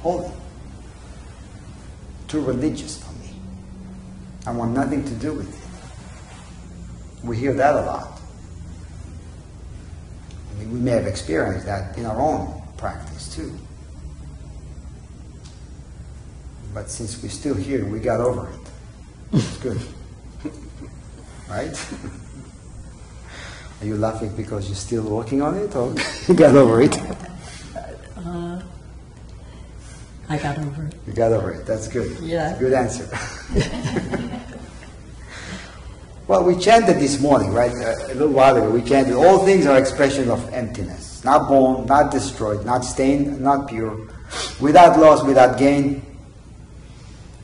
holy 0.00 0.30
too 2.34 2.40
religious 2.40 3.00
for 3.00 3.12
me. 3.20 3.30
I 4.44 4.50
want 4.50 4.72
nothing 4.72 5.04
to 5.04 5.14
do 5.14 5.34
with 5.34 5.48
it. 5.48 7.26
We 7.26 7.36
hear 7.36 7.52
that 7.52 7.74
a 7.76 7.82
lot. 7.82 8.13
I 10.54 10.58
mean, 10.58 10.72
we 10.72 10.78
may 10.78 10.92
have 10.92 11.06
experienced 11.06 11.66
that 11.66 11.96
in 11.98 12.06
our 12.06 12.20
own 12.20 12.62
practice 12.76 13.34
too. 13.34 13.52
But 16.72 16.90
since 16.90 17.22
we're 17.22 17.28
still 17.28 17.54
here, 17.54 17.84
we 17.86 18.00
got 18.00 18.20
over 18.20 18.48
it. 18.50 18.60
It's 19.32 19.56
good. 19.58 19.80
right? 21.48 21.88
Are 23.80 23.86
you 23.86 23.96
laughing 23.96 24.34
because 24.36 24.68
you're 24.68 24.76
still 24.76 25.04
working 25.04 25.42
on 25.42 25.56
it 25.56 25.74
or 25.74 25.94
you 26.28 26.34
got 26.34 26.54
over 26.54 26.82
it? 26.82 26.96
Uh, 28.16 28.62
I 30.28 30.38
got 30.38 30.58
over 30.58 30.84
it. 30.86 30.94
You 31.06 31.12
got 31.12 31.32
over 31.32 31.52
it. 31.52 31.66
That's 31.66 31.88
good. 31.88 32.18
Yeah. 32.20 32.56
Good 32.58 32.72
answer. 32.72 33.08
well, 36.26 36.42
we 36.42 36.56
chanted 36.56 36.96
this 36.96 37.20
morning, 37.20 37.52
right? 37.52 37.72
A 37.72 38.14
little 38.14 38.28
while 38.28 38.56
ago, 38.56 38.70
we 38.70 38.82
chanted, 38.82 39.14
all 39.14 39.44
things 39.44 39.66
are 39.66 39.78
expressions 39.78 40.28
of 40.28 40.52
emptiness. 40.54 41.22
Not 41.22 41.48
born, 41.48 41.86
not 41.86 42.10
destroyed, 42.10 42.64
not 42.64 42.84
stained, 42.84 43.40
not 43.40 43.68
pure. 43.68 44.08
Without 44.60 44.98
loss, 44.98 45.22
without 45.22 45.58
gain. 45.58 46.02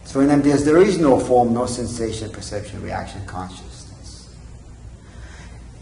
So 0.04 0.20
in 0.20 0.30
emptiness, 0.30 0.64
there 0.64 0.78
is 0.78 0.98
no 0.98 1.20
form, 1.20 1.52
no 1.52 1.66
sensation, 1.66 2.30
perception, 2.30 2.82
reaction, 2.82 3.24
consciousness. 3.26 4.34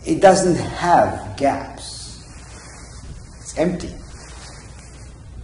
It 0.05 0.21
doesn't 0.21 0.57
have 0.57 1.37
gaps. 1.37 2.25
It's 3.41 3.57
empty. 3.57 3.95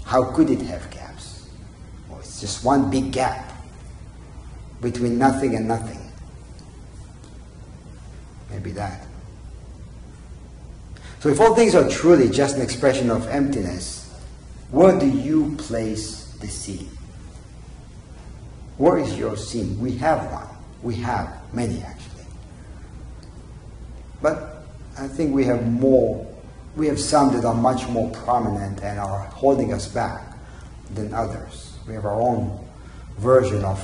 How 0.04 0.24
could 0.32 0.50
it 0.50 0.60
have 0.62 0.90
gaps? 0.90 1.48
Well, 2.08 2.18
it's 2.18 2.40
just 2.40 2.64
one 2.64 2.90
big 2.90 3.12
gap 3.12 3.52
between 4.80 5.18
nothing 5.18 5.54
and 5.54 5.66
nothing. 5.66 6.03
Maybe 8.64 8.76
that. 8.76 9.06
So 11.20 11.28
if 11.28 11.38
all 11.38 11.54
things 11.54 11.74
are 11.74 11.86
truly 11.86 12.30
just 12.30 12.56
an 12.56 12.62
expression 12.62 13.10
of 13.10 13.26
emptiness, 13.28 14.10
where 14.70 14.98
do 14.98 15.06
you 15.06 15.54
place 15.56 16.32
the 16.40 16.48
scene? 16.48 16.88
Where 18.78 18.96
is 18.96 19.18
your 19.18 19.36
scene? 19.36 19.78
We 19.78 19.92
have 19.98 20.32
one. 20.32 20.48
We 20.82 20.94
have 20.96 21.30
many 21.52 21.82
actually. 21.82 22.24
But 24.22 24.64
I 24.98 25.06
think 25.06 25.34
we 25.34 25.44
have 25.44 25.66
more, 25.66 26.26
we 26.74 26.86
have 26.86 26.98
some 26.98 27.34
that 27.34 27.44
are 27.44 27.54
much 27.54 27.86
more 27.88 28.10
prominent 28.12 28.82
and 28.82 28.98
are 28.98 29.26
holding 29.26 29.74
us 29.74 29.88
back 29.88 30.38
than 30.94 31.12
others. 31.12 31.76
We 31.86 31.92
have 31.92 32.06
our 32.06 32.18
own 32.18 32.66
version 33.18 33.62
of 33.62 33.78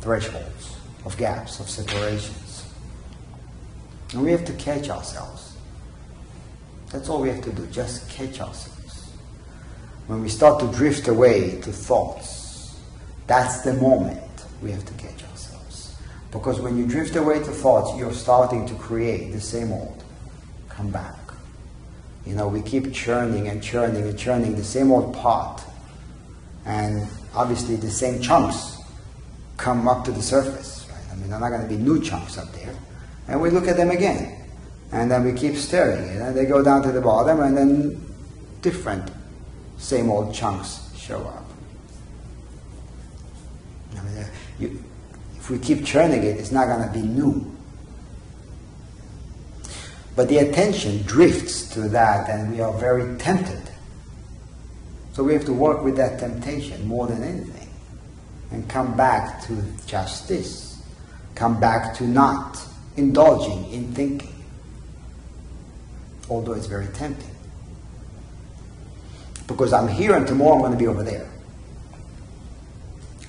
thresholds, 0.00 0.76
of 1.04 1.16
gaps, 1.16 1.60
of 1.60 1.70
separations. 1.70 2.45
And 4.12 4.22
we 4.22 4.30
have 4.30 4.44
to 4.44 4.52
catch 4.54 4.88
ourselves. 4.88 5.56
That's 6.90 7.08
all 7.08 7.20
we 7.20 7.28
have 7.28 7.42
to 7.42 7.52
do, 7.52 7.66
just 7.66 8.08
catch 8.08 8.40
ourselves. 8.40 9.10
When 10.06 10.22
we 10.22 10.28
start 10.28 10.60
to 10.60 10.66
drift 10.68 11.08
away 11.08 11.60
to 11.62 11.72
thoughts, 11.72 12.78
that's 13.26 13.62
the 13.62 13.74
moment 13.74 14.20
we 14.62 14.70
have 14.70 14.84
to 14.84 14.94
catch 14.94 15.24
ourselves. 15.24 15.96
Because 16.30 16.60
when 16.60 16.78
you 16.78 16.86
drift 16.86 17.16
away 17.16 17.38
to 17.40 17.50
thoughts, 17.50 17.98
you're 17.98 18.12
starting 18.12 18.66
to 18.66 18.74
create 18.74 19.32
the 19.32 19.40
same 19.40 19.72
old. 19.72 20.04
Come 20.68 20.90
back. 20.90 21.16
You 22.24 22.34
know, 22.34 22.48
we 22.48 22.62
keep 22.62 22.92
churning 22.92 23.48
and 23.48 23.62
churning 23.62 24.02
and 24.02 24.18
churning 24.18 24.56
the 24.56 24.64
same 24.64 24.90
old 24.90 25.14
pot 25.14 25.64
and 26.64 27.06
obviously 27.34 27.76
the 27.76 27.90
same 27.90 28.20
chunks 28.20 28.78
come 29.56 29.88
up 29.88 30.04
to 30.04 30.12
the 30.12 30.22
surface. 30.22 30.86
Right? 30.90 31.12
I 31.12 31.16
mean, 31.16 31.30
they're 31.30 31.40
not 31.40 31.50
going 31.50 31.62
to 31.62 31.68
be 31.68 31.76
new 31.76 32.02
chunks 32.02 32.36
up 32.36 32.52
there. 32.52 32.74
And 33.28 33.40
we 33.40 33.50
look 33.50 33.68
at 33.68 33.76
them 33.76 33.90
again. 33.90 34.44
And 34.92 35.10
then 35.10 35.24
we 35.24 35.32
keep 35.32 35.56
stirring 35.56 36.04
it. 36.04 36.22
And 36.22 36.36
they 36.36 36.46
go 36.46 36.62
down 36.62 36.82
to 36.82 36.92
the 36.92 37.00
bottom, 37.00 37.40
and 37.40 37.56
then 37.56 38.14
different, 38.62 39.10
same 39.78 40.10
old 40.10 40.34
chunks 40.34 40.80
show 40.96 41.20
up. 41.20 41.44
I 43.98 44.02
mean, 44.02 44.18
uh, 44.18 44.26
you, 44.58 44.84
if 45.36 45.50
we 45.50 45.58
keep 45.58 45.84
churning 45.84 46.22
it, 46.22 46.38
it's 46.38 46.52
not 46.52 46.66
going 46.66 46.86
to 46.86 46.92
be 46.92 47.02
new. 47.02 47.52
But 50.14 50.28
the 50.28 50.38
attention 50.38 51.02
drifts 51.02 51.68
to 51.70 51.88
that, 51.90 52.30
and 52.30 52.52
we 52.52 52.60
are 52.60 52.72
very 52.72 53.18
tempted 53.18 53.66
so 55.16 55.24
we 55.24 55.32
have 55.32 55.46
to 55.46 55.52
work 55.54 55.82
with 55.82 55.96
that 55.96 56.18
temptation 56.18 56.86
more 56.86 57.06
than 57.06 57.24
anything. 57.24 57.70
and 58.50 58.68
come 58.68 58.94
back 58.94 59.42
to 59.46 59.64
just 59.86 60.28
this. 60.28 60.82
Come 61.34 61.58
back 61.58 61.94
to 61.96 62.04
not 62.04 62.62
indulging 62.96 63.72
in 63.72 63.92
thinking, 63.92 64.44
although 66.28 66.52
it's 66.52 66.66
very 66.66 66.86
tempting. 66.88 67.30
Because 69.46 69.72
I'm 69.72 69.88
here 69.88 70.14
and 70.14 70.26
tomorrow 70.26 70.54
I'm 70.54 70.60
going 70.60 70.72
to 70.72 70.78
be 70.78 70.86
over 70.86 71.02
there. 71.02 71.28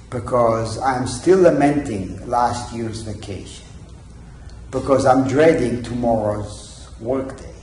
Because 0.09 0.79
I'm 0.79 1.05
still 1.05 1.41
lamenting 1.41 2.27
last 2.27 2.73
year's 2.73 3.01
vacation. 3.01 3.65
Because 4.71 5.05
I'm 5.05 5.27
dreading 5.27 5.83
tomorrow's 5.83 6.89
workday. 6.99 7.53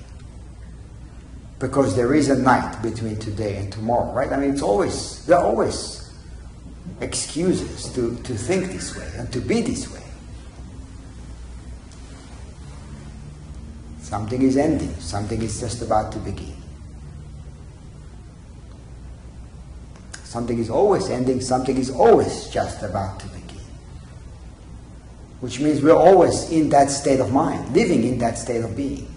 Because 1.59 1.97
there 1.97 2.15
is 2.15 2.29
a 2.29 2.39
night 2.39 2.81
between 2.83 3.17
today 3.17 3.57
and 3.57 3.73
tomorrow, 3.73 4.13
right? 4.13 4.31
I 4.31 4.37
mean, 4.37 4.53
it's 4.53 4.63
always, 4.63 5.25
there 5.27 5.39
are 5.39 5.45
always 5.45 6.13
excuses 7.01 7.93
to, 7.95 8.17
to 8.23 8.35
think 8.35 8.73
this 8.73 8.97
way 8.97 9.11
and 9.17 9.33
to 9.33 9.41
be 9.41 9.63
this 9.63 9.91
way. 9.91 10.04
Something 14.15 14.43
is 14.43 14.57
ending, 14.57 14.95
something 15.01 15.43
is 15.43 15.59
just 15.59 15.83
about 15.83 16.13
to 16.13 16.21
begin. 16.21 16.55
Something 20.23 20.61
is 20.61 20.71
always 20.71 21.11
ending, 21.11 21.41
something 21.41 21.77
is 21.77 21.91
always 21.91 22.47
just 22.47 22.85
about 22.85 23.19
to 23.19 23.27
begin. 23.27 23.67
Which 25.41 25.59
means 25.59 25.83
we're 25.83 25.97
always 25.97 26.49
in 26.53 26.69
that 26.69 26.93
state 26.93 27.19
of 27.19 27.33
mind, 27.33 27.75
living 27.75 28.05
in 28.05 28.19
that 28.19 28.39
state 28.39 28.63
of 28.63 28.77
being. 28.77 29.13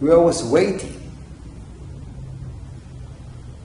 We're 0.00 0.16
always 0.16 0.42
waiting. 0.42 1.00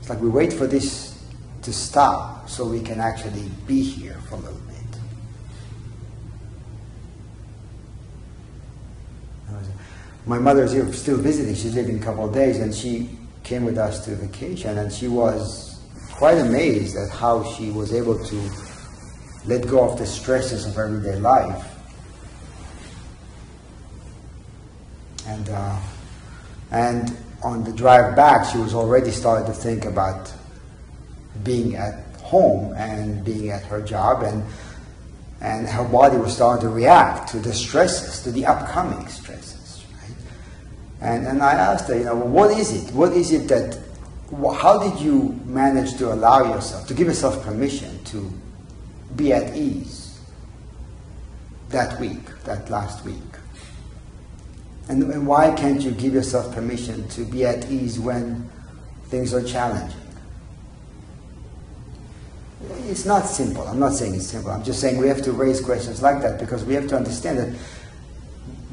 It's 0.02 0.10
like 0.10 0.22
we 0.22 0.30
wait 0.30 0.54
for 0.54 0.68
this 0.68 1.20
to 1.64 1.74
stop 1.74 2.48
so 2.48 2.68
we 2.68 2.80
can 2.80 3.00
actually 3.00 3.50
be 3.66 3.82
here 3.82 4.20
for 4.30 4.36
a 4.36 4.38
little 4.38 4.60
bit. 4.68 4.71
My 10.26 10.38
mother 10.38 10.64
is 10.64 11.02
still 11.02 11.18
visiting. 11.18 11.56
She's 11.56 11.76
living 11.76 12.00
a 12.00 12.04
couple 12.04 12.26
of 12.26 12.34
days, 12.34 12.60
and 12.60 12.74
she 12.74 13.10
came 13.44 13.66
with 13.66 13.78
us 13.78 14.06
to 14.06 14.16
vacation, 14.16 14.78
and 14.78 14.92
she 14.94 15.08
was 15.08 15.80
quite 16.12 16.38
amazed 16.38 16.96
at 16.96 17.10
how 17.10 17.44
she 17.54 17.72
was 17.72 17.94
able 17.94 18.24
to 18.26 18.52
let 19.46 19.68
go 19.68 19.90
of 19.90 19.98
the 19.98 20.06
stresses 20.06 20.68
of 20.68 20.78
everyday 20.78 21.16
life. 21.16 21.68
And 25.26 25.50
uh, 25.50 25.80
and 26.70 27.18
on 27.44 27.64
the 27.64 27.74
drive 27.74 28.16
back, 28.16 28.46
she 28.52 28.60
was 28.60 28.76
already 28.76 29.10
starting 29.10 29.48
to 29.48 29.54
think 29.54 29.86
about 29.86 30.32
being 31.44 31.76
at 31.76 32.06
home 32.18 32.74
and 32.76 33.26
being 33.26 33.50
at 33.50 33.64
her 33.64 33.82
job, 33.82 34.22
and 34.22 34.44
and 35.42 35.68
her 35.68 35.84
body 35.86 36.18
was 36.18 36.36
starting 36.36 36.62
to 36.68 36.70
react 36.70 37.30
to 37.32 37.40
the 37.40 37.54
stresses, 37.54 38.22
to 38.22 38.32
the 38.32 38.46
upcoming 38.46 39.08
stresses. 39.08 39.51
And, 41.02 41.26
and 41.26 41.42
I 41.42 41.54
asked 41.54 41.88
her, 41.88 41.98
you 41.98 42.06
know, 42.06 42.16
well, 42.16 42.28
what 42.28 42.52
is 42.52 42.72
it? 42.72 42.94
What 42.94 43.14
is 43.14 43.32
it 43.32 43.48
that, 43.48 43.82
how 44.56 44.78
did 44.80 45.02
you 45.02 45.40
manage 45.46 45.98
to 45.98 46.14
allow 46.14 46.54
yourself, 46.54 46.88
to 46.88 46.94
give 46.94 47.08
yourself 47.08 47.44
permission 47.44 48.04
to 48.06 48.32
be 49.16 49.34
at 49.34 49.56
ease 49.56 50.20
that 51.70 52.00
week, 52.00 52.24
that 52.44 52.70
last 52.70 53.04
week? 53.04 53.16
And, 54.90 55.04
and 55.04 55.26
why 55.26 55.54
can't 55.56 55.82
you 55.82 55.92
give 55.92 56.14
yourself 56.14 56.54
permission 56.54 57.08
to 57.10 57.26
be 57.26 57.46
at 57.46 57.70
ease 57.72 58.00
when 58.00 58.50
things 59.06 59.34
are 59.34 59.44
challenging? 59.44 59.98
It's 62.88 63.06
not 63.06 63.26
simple. 63.26 63.68
I'm 63.68 63.80
not 63.80 63.94
saying 63.94 64.14
it's 64.16 64.28
simple. 64.28 64.52
I'm 64.52 64.64
just 64.64 64.80
saying 64.80 64.98
we 64.98 65.08
have 65.08 65.22
to 65.24 65.32
raise 65.32 65.62
questions 65.62 66.02
like 66.02 66.22
that 66.22 66.40
because 66.40 66.64
we 66.64 66.76
have 66.76 66.88
to 66.90 66.98
understand 66.98 67.40
that 67.40 67.58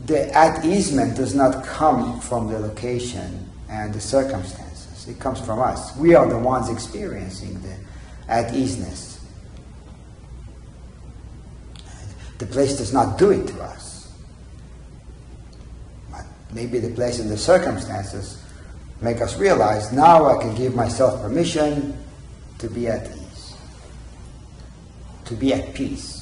the 0.08 0.34
at 0.34 0.64
easement 0.64 1.16
does 1.16 1.34
not 1.34 1.64
come 1.64 2.18
from 2.18 2.48
the 2.48 2.58
location 2.58 3.46
and 3.68 3.92
the 3.92 4.00
circumstances. 4.00 5.06
It 5.06 5.20
comes 5.20 5.38
from 5.38 5.60
us. 5.60 5.94
We 5.96 6.14
are 6.14 6.26
the 6.26 6.38
ones 6.38 6.70
experiencing 6.70 7.60
the 7.60 7.76
at 8.26 8.54
easeness. 8.54 9.24
The 12.38 12.46
place 12.46 12.78
does 12.78 12.92
not 12.92 13.18
do 13.18 13.30
it 13.30 13.46
to 13.48 13.62
us. 13.62 14.10
But 16.10 16.24
maybe 16.54 16.78
the 16.78 16.90
place 16.90 17.18
and 17.18 17.30
the 17.30 17.36
circumstances 17.36 18.42
make 19.02 19.20
us 19.20 19.38
realize 19.38 19.92
now 19.92 20.24
I 20.24 20.42
can 20.42 20.54
give 20.54 20.74
myself 20.74 21.20
permission 21.20 21.96
to 22.58 22.70
be 22.70 22.88
at 22.88 23.10
ease, 23.10 23.56
to 25.26 25.34
be 25.34 25.52
at 25.52 25.74
peace. 25.74 26.17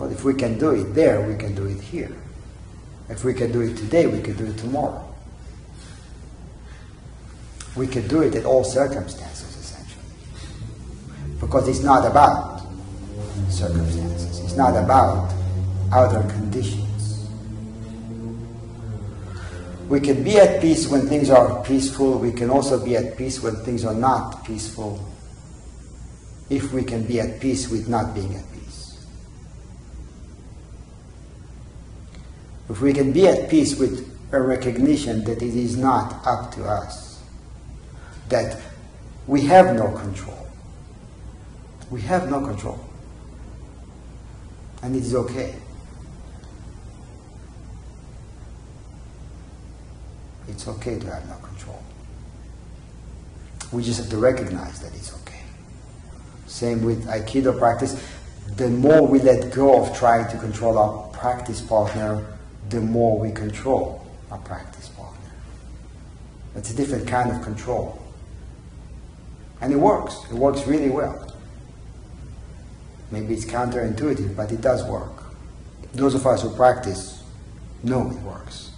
Well, 0.00 0.10
if 0.10 0.24
we 0.24 0.32
can 0.32 0.58
do 0.58 0.70
it 0.70 0.94
there, 0.94 1.20
we 1.28 1.36
can 1.36 1.54
do 1.54 1.66
it 1.66 1.78
here. 1.78 2.10
If 3.10 3.22
we 3.22 3.34
can 3.34 3.52
do 3.52 3.60
it 3.60 3.76
today, 3.76 4.06
we 4.06 4.22
can 4.22 4.34
do 4.34 4.46
it 4.46 4.56
tomorrow. 4.56 5.06
We 7.76 7.86
can 7.86 8.08
do 8.08 8.22
it 8.22 8.34
in 8.34 8.46
all 8.46 8.64
circumstances, 8.64 9.54
essentially. 9.58 10.02
Because 11.38 11.68
it's 11.68 11.82
not 11.82 12.10
about 12.10 12.62
circumstances, 13.50 14.40
it's 14.40 14.56
not 14.56 14.74
about 14.74 15.34
outer 15.92 16.26
conditions. 16.30 17.28
We 19.90 20.00
can 20.00 20.24
be 20.24 20.38
at 20.38 20.62
peace 20.62 20.88
when 20.88 21.08
things 21.08 21.28
are 21.28 21.62
peaceful. 21.62 22.18
We 22.18 22.32
can 22.32 22.48
also 22.48 22.82
be 22.82 22.96
at 22.96 23.18
peace 23.18 23.42
when 23.42 23.56
things 23.66 23.84
are 23.84 23.92
not 23.92 24.46
peaceful. 24.46 24.98
If 26.48 26.72
we 26.72 26.84
can 26.84 27.02
be 27.02 27.20
at 27.20 27.38
peace 27.38 27.68
with 27.68 27.86
not 27.86 28.14
being 28.14 28.34
at 28.34 28.50
peace. 28.50 28.59
If 32.70 32.80
we 32.80 32.92
can 32.92 33.10
be 33.12 33.26
at 33.26 33.50
peace 33.50 33.76
with 33.76 34.08
a 34.32 34.40
recognition 34.40 35.24
that 35.24 35.42
it 35.42 35.56
is 35.56 35.76
not 35.76 36.24
up 36.24 36.54
to 36.54 36.64
us, 36.64 37.20
that 38.28 38.60
we 39.26 39.40
have 39.42 39.74
no 39.74 39.90
control. 39.90 40.46
We 41.90 42.00
have 42.02 42.30
no 42.30 42.40
control. 42.40 42.78
And 44.82 44.94
it 44.94 45.02
is 45.02 45.16
okay. 45.16 45.56
It's 50.46 50.68
okay 50.68 50.98
to 51.00 51.06
have 51.10 51.28
no 51.28 51.34
control. 51.36 51.82
We 53.72 53.82
just 53.82 53.98
have 54.00 54.10
to 54.10 54.16
recognize 54.16 54.78
that 54.80 54.94
it's 54.94 55.12
okay. 55.22 55.42
Same 56.46 56.84
with 56.84 57.04
Aikido 57.06 57.58
practice. 57.58 58.00
The 58.56 58.68
more 58.68 59.04
we 59.04 59.18
let 59.18 59.52
go 59.52 59.82
of 59.82 59.96
trying 59.96 60.30
to 60.30 60.38
control 60.38 60.78
our 60.78 61.08
practice 61.08 61.60
partner, 61.60 62.38
the 62.70 62.80
more 62.80 63.18
we 63.18 63.32
control 63.32 64.06
our 64.30 64.38
practice 64.38 64.88
partner. 64.90 65.30
It's 66.54 66.70
a 66.70 66.76
different 66.76 67.06
kind 67.06 67.30
of 67.30 67.42
control. 67.42 68.00
And 69.60 69.72
it 69.72 69.76
works. 69.76 70.16
It 70.30 70.34
works 70.34 70.66
really 70.66 70.90
well. 70.90 71.26
Maybe 73.10 73.34
it's 73.34 73.44
counterintuitive, 73.44 74.36
but 74.36 74.52
it 74.52 74.60
does 74.60 74.84
work. 74.84 75.24
Those 75.92 76.14
of 76.14 76.24
us 76.26 76.42
who 76.42 76.54
practice 76.54 77.24
know 77.82 78.08
it 78.08 78.18
works. 78.20 78.70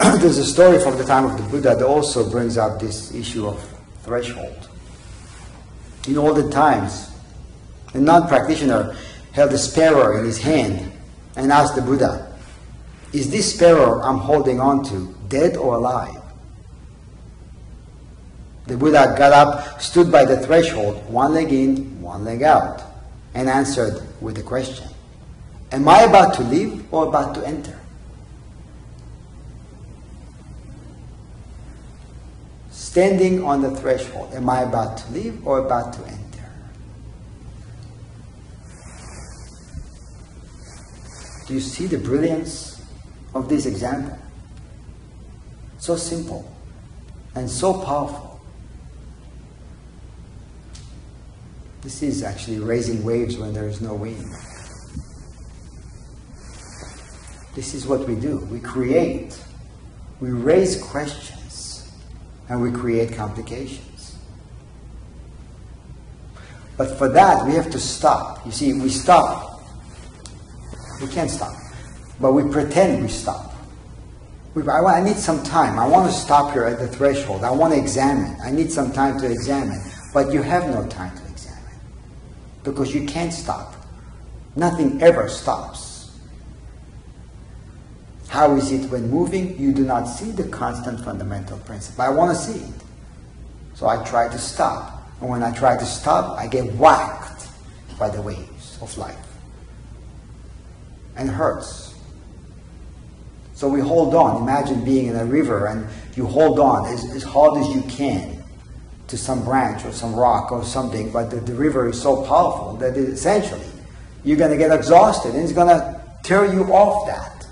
There's 0.20 0.38
a 0.38 0.44
story 0.44 0.80
from 0.80 0.98
the 0.98 1.04
time 1.04 1.24
of 1.26 1.36
the 1.36 1.44
Buddha 1.44 1.76
that 1.76 1.84
also 1.84 2.28
brings 2.28 2.58
up 2.58 2.80
this 2.80 3.14
issue 3.14 3.46
of 3.46 3.62
threshold. 4.02 4.68
In 6.08 6.18
olden 6.18 6.50
times, 6.50 7.10
a 7.94 7.98
non 7.98 8.26
practitioner 8.26 8.96
held 9.38 9.52
a 9.52 9.58
sparrow 9.58 10.18
in 10.18 10.24
his 10.24 10.38
hand 10.38 10.92
and 11.36 11.52
asked 11.52 11.76
the 11.76 11.82
Buddha, 11.82 12.36
Is 13.12 13.30
this 13.30 13.54
sparrow 13.54 14.00
I'm 14.02 14.18
holding 14.18 14.58
on 14.58 14.84
to 14.86 15.14
dead 15.28 15.56
or 15.56 15.76
alive? 15.76 16.20
The 18.66 18.76
Buddha 18.76 19.14
got 19.16 19.32
up, 19.32 19.80
stood 19.80 20.10
by 20.10 20.24
the 20.24 20.38
threshold, 20.38 21.08
one 21.08 21.34
leg 21.34 21.52
in, 21.52 22.02
one 22.02 22.24
leg 22.24 22.42
out, 22.42 22.82
and 23.32 23.48
answered 23.48 24.02
with 24.20 24.36
a 24.38 24.42
question 24.42 24.88
Am 25.70 25.88
I 25.88 26.02
about 26.02 26.34
to 26.34 26.42
leave 26.42 26.92
or 26.92 27.06
about 27.06 27.36
to 27.36 27.46
enter? 27.46 27.78
Standing 32.72 33.44
on 33.44 33.62
the 33.62 33.70
threshold, 33.70 34.34
am 34.34 34.50
I 34.50 34.62
about 34.62 34.98
to 34.98 35.12
leave 35.12 35.46
or 35.46 35.60
about 35.60 35.92
to 35.92 36.04
enter? 36.06 36.27
Do 41.48 41.54
you 41.54 41.60
see 41.60 41.86
the 41.86 41.96
brilliance 41.96 42.84
of 43.34 43.48
this 43.48 43.64
example? 43.64 44.18
So 45.78 45.96
simple 45.96 46.44
and 47.34 47.48
so 47.48 47.72
powerful. 47.72 48.38
This 51.80 52.02
is 52.02 52.22
actually 52.22 52.58
raising 52.58 53.02
waves 53.02 53.38
when 53.38 53.54
there 53.54 53.66
is 53.66 53.80
no 53.80 53.94
wind. 53.94 54.22
This 57.54 57.72
is 57.72 57.86
what 57.86 58.06
we 58.06 58.14
do. 58.14 58.40
We 58.50 58.60
create, 58.60 59.34
we 60.20 60.28
raise 60.28 60.82
questions 60.82 61.90
and 62.50 62.60
we 62.60 62.70
create 62.70 63.14
complications. 63.14 64.18
But 66.76 66.98
for 66.98 67.08
that, 67.08 67.46
we 67.46 67.54
have 67.54 67.70
to 67.70 67.80
stop. 67.80 68.44
You 68.44 68.52
see, 68.52 68.74
we 68.74 68.90
stop. 68.90 69.47
We 71.00 71.08
can't 71.08 71.30
stop. 71.30 71.54
But 72.20 72.32
we 72.32 72.50
pretend 72.50 73.02
we 73.02 73.08
stop. 73.08 73.54
We, 74.54 74.66
I, 74.68 74.80
I 74.80 75.02
need 75.02 75.16
some 75.16 75.42
time. 75.44 75.78
I 75.78 75.86
want 75.86 76.10
to 76.10 76.16
stop 76.16 76.52
here 76.52 76.64
at 76.64 76.78
the 76.78 76.88
threshold. 76.88 77.44
I 77.44 77.50
want 77.50 77.74
to 77.74 77.78
examine. 77.78 78.36
I 78.42 78.50
need 78.50 78.72
some 78.72 78.92
time 78.92 79.18
to 79.20 79.30
examine. 79.30 79.80
But 80.12 80.32
you 80.32 80.42
have 80.42 80.68
no 80.68 80.86
time 80.88 81.16
to 81.16 81.26
examine 81.26 81.62
because 82.64 82.94
you 82.94 83.06
can't 83.06 83.32
stop. 83.32 83.74
Nothing 84.56 85.00
ever 85.02 85.28
stops. 85.28 86.18
How 88.28 88.56
is 88.56 88.72
it 88.72 88.90
when 88.90 89.08
moving? 89.10 89.58
You 89.58 89.72
do 89.72 89.84
not 89.84 90.04
see 90.04 90.30
the 90.30 90.44
constant 90.48 91.04
fundamental 91.04 91.58
principle. 91.58 92.02
I 92.02 92.08
want 92.08 92.36
to 92.36 92.42
see 92.42 92.58
it. 92.58 92.74
So 93.74 93.86
I 93.86 94.02
try 94.04 94.28
to 94.28 94.38
stop. 94.38 95.08
And 95.20 95.30
when 95.30 95.42
I 95.42 95.54
try 95.54 95.76
to 95.76 95.86
stop, 95.86 96.38
I 96.38 96.46
get 96.46 96.72
whacked 96.74 97.48
by 97.98 98.10
the 98.10 98.20
waves 98.20 98.78
of 98.82 98.96
life. 98.98 99.27
And 101.18 101.28
hurts. 101.28 101.94
So 103.54 103.68
we 103.68 103.80
hold 103.80 104.14
on. 104.14 104.40
Imagine 104.40 104.84
being 104.84 105.06
in 105.06 105.16
a 105.16 105.24
river 105.24 105.66
and 105.66 105.86
you 106.16 106.26
hold 106.26 106.60
on 106.60 106.86
as, 106.92 107.04
as 107.10 107.24
hard 107.24 107.58
as 107.58 107.68
you 107.74 107.82
can 107.82 108.38
to 109.08 109.16
some 109.16 109.42
branch 109.44 109.84
or 109.84 109.92
some 109.92 110.14
rock 110.14 110.52
or 110.52 110.64
something, 110.64 111.10
but 111.10 111.30
the, 111.30 111.36
the 111.36 111.54
river 111.54 111.88
is 111.88 112.00
so 112.00 112.24
powerful 112.24 112.76
that 112.76 112.96
it, 112.96 113.08
essentially 113.08 113.66
you're 114.22 114.36
going 114.36 114.50
to 114.50 114.56
get 114.56 114.70
exhausted 114.70 115.34
and 115.34 115.42
it's 115.42 115.52
going 115.52 115.68
to 115.68 116.00
tear 116.22 116.52
you 116.52 116.64
off 116.64 117.06
that. 117.08 117.46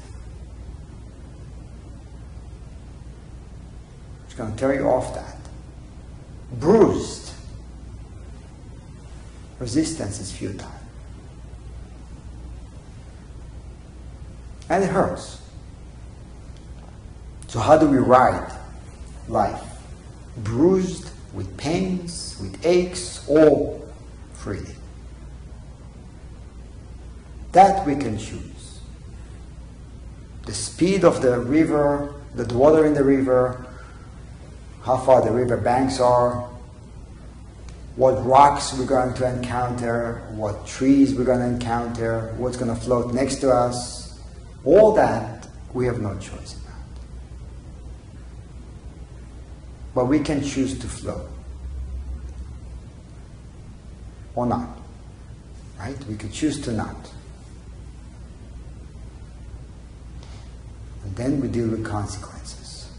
It's 4.27 4.35
going 4.35 4.53
to 4.53 4.59
tear 4.59 4.75
you 4.75 4.87
off 4.87 5.15
that. 5.15 5.37
Bruised. 6.61 7.33
Resistance 9.59 10.21
is 10.21 10.31
futile. 10.31 10.71
And 14.69 14.83
it 14.83 14.91
hurts. 14.91 15.41
So, 17.49 17.61
how 17.61 17.79
do 17.79 17.87
we 17.87 17.99
ride 17.99 18.53
life? 19.29 19.63
Bruised, 20.39 21.11
with 21.33 21.57
pains, 21.57 22.37
with 22.41 22.65
aches, 22.67 23.27
all 23.29 23.89
freely. 24.33 24.75
That 27.53 27.87
we 27.87 27.95
can 27.95 28.19
choose. 28.19 28.81
The 30.45 30.55
speed 30.55 31.05
of 31.05 31.23
the 31.23 31.41
river, 31.41 32.15
the 32.35 32.53
water 32.55 32.87
in 32.87 32.95
the 32.95 33.05
river, 33.05 33.67
how 34.83 34.97
far 34.99 35.23
the 35.23 35.33
river 35.33 35.57
banks 35.57 35.99
are, 36.01 36.49
what 37.97 38.25
rocks 38.27 38.75
we're 38.79 38.87
going 38.87 39.15
to 39.15 39.29
encounter, 39.29 40.23
what 40.33 40.67
trees 40.67 41.15
we're 41.15 41.25
going 41.25 41.41
to 41.41 41.47
encounter, 41.47 42.35
what's 42.37 42.57
going 42.57 42.73
to 42.73 42.81
float 42.81 43.15
next 43.15 43.37
to 43.37 43.51
us, 43.51 44.06
all 44.67 44.93
that 44.95 45.49
we 45.73 45.87
have 45.87 46.01
no 46.01 46.19
choice 46.19 46.57
about. 46.61 46.75
But 49.95 50.07
we 50.07 50.19
can 50.19 50.43
choose 50.43 50.79
to 50.81 50.89
flow 50.89 51.27
or 54.35 54.45
not. 54.45 54.69
Right? 55.79 55.97
We 56.07 56.17
could 56.17 56.33
choose 56.33 56.61
to 56.63 56.73
not. 56.73 56.97
And 61.05 61.17
then 61.17 61.41
we 61.41 61.49
deal 61.49 61.69
with 61.69 61.85
consequences. 61.85 62.91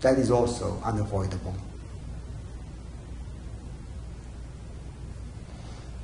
That 0.00 0.18
is 0.18 0.30
also 0.30 0.80
unavoidable. 0.84 1.54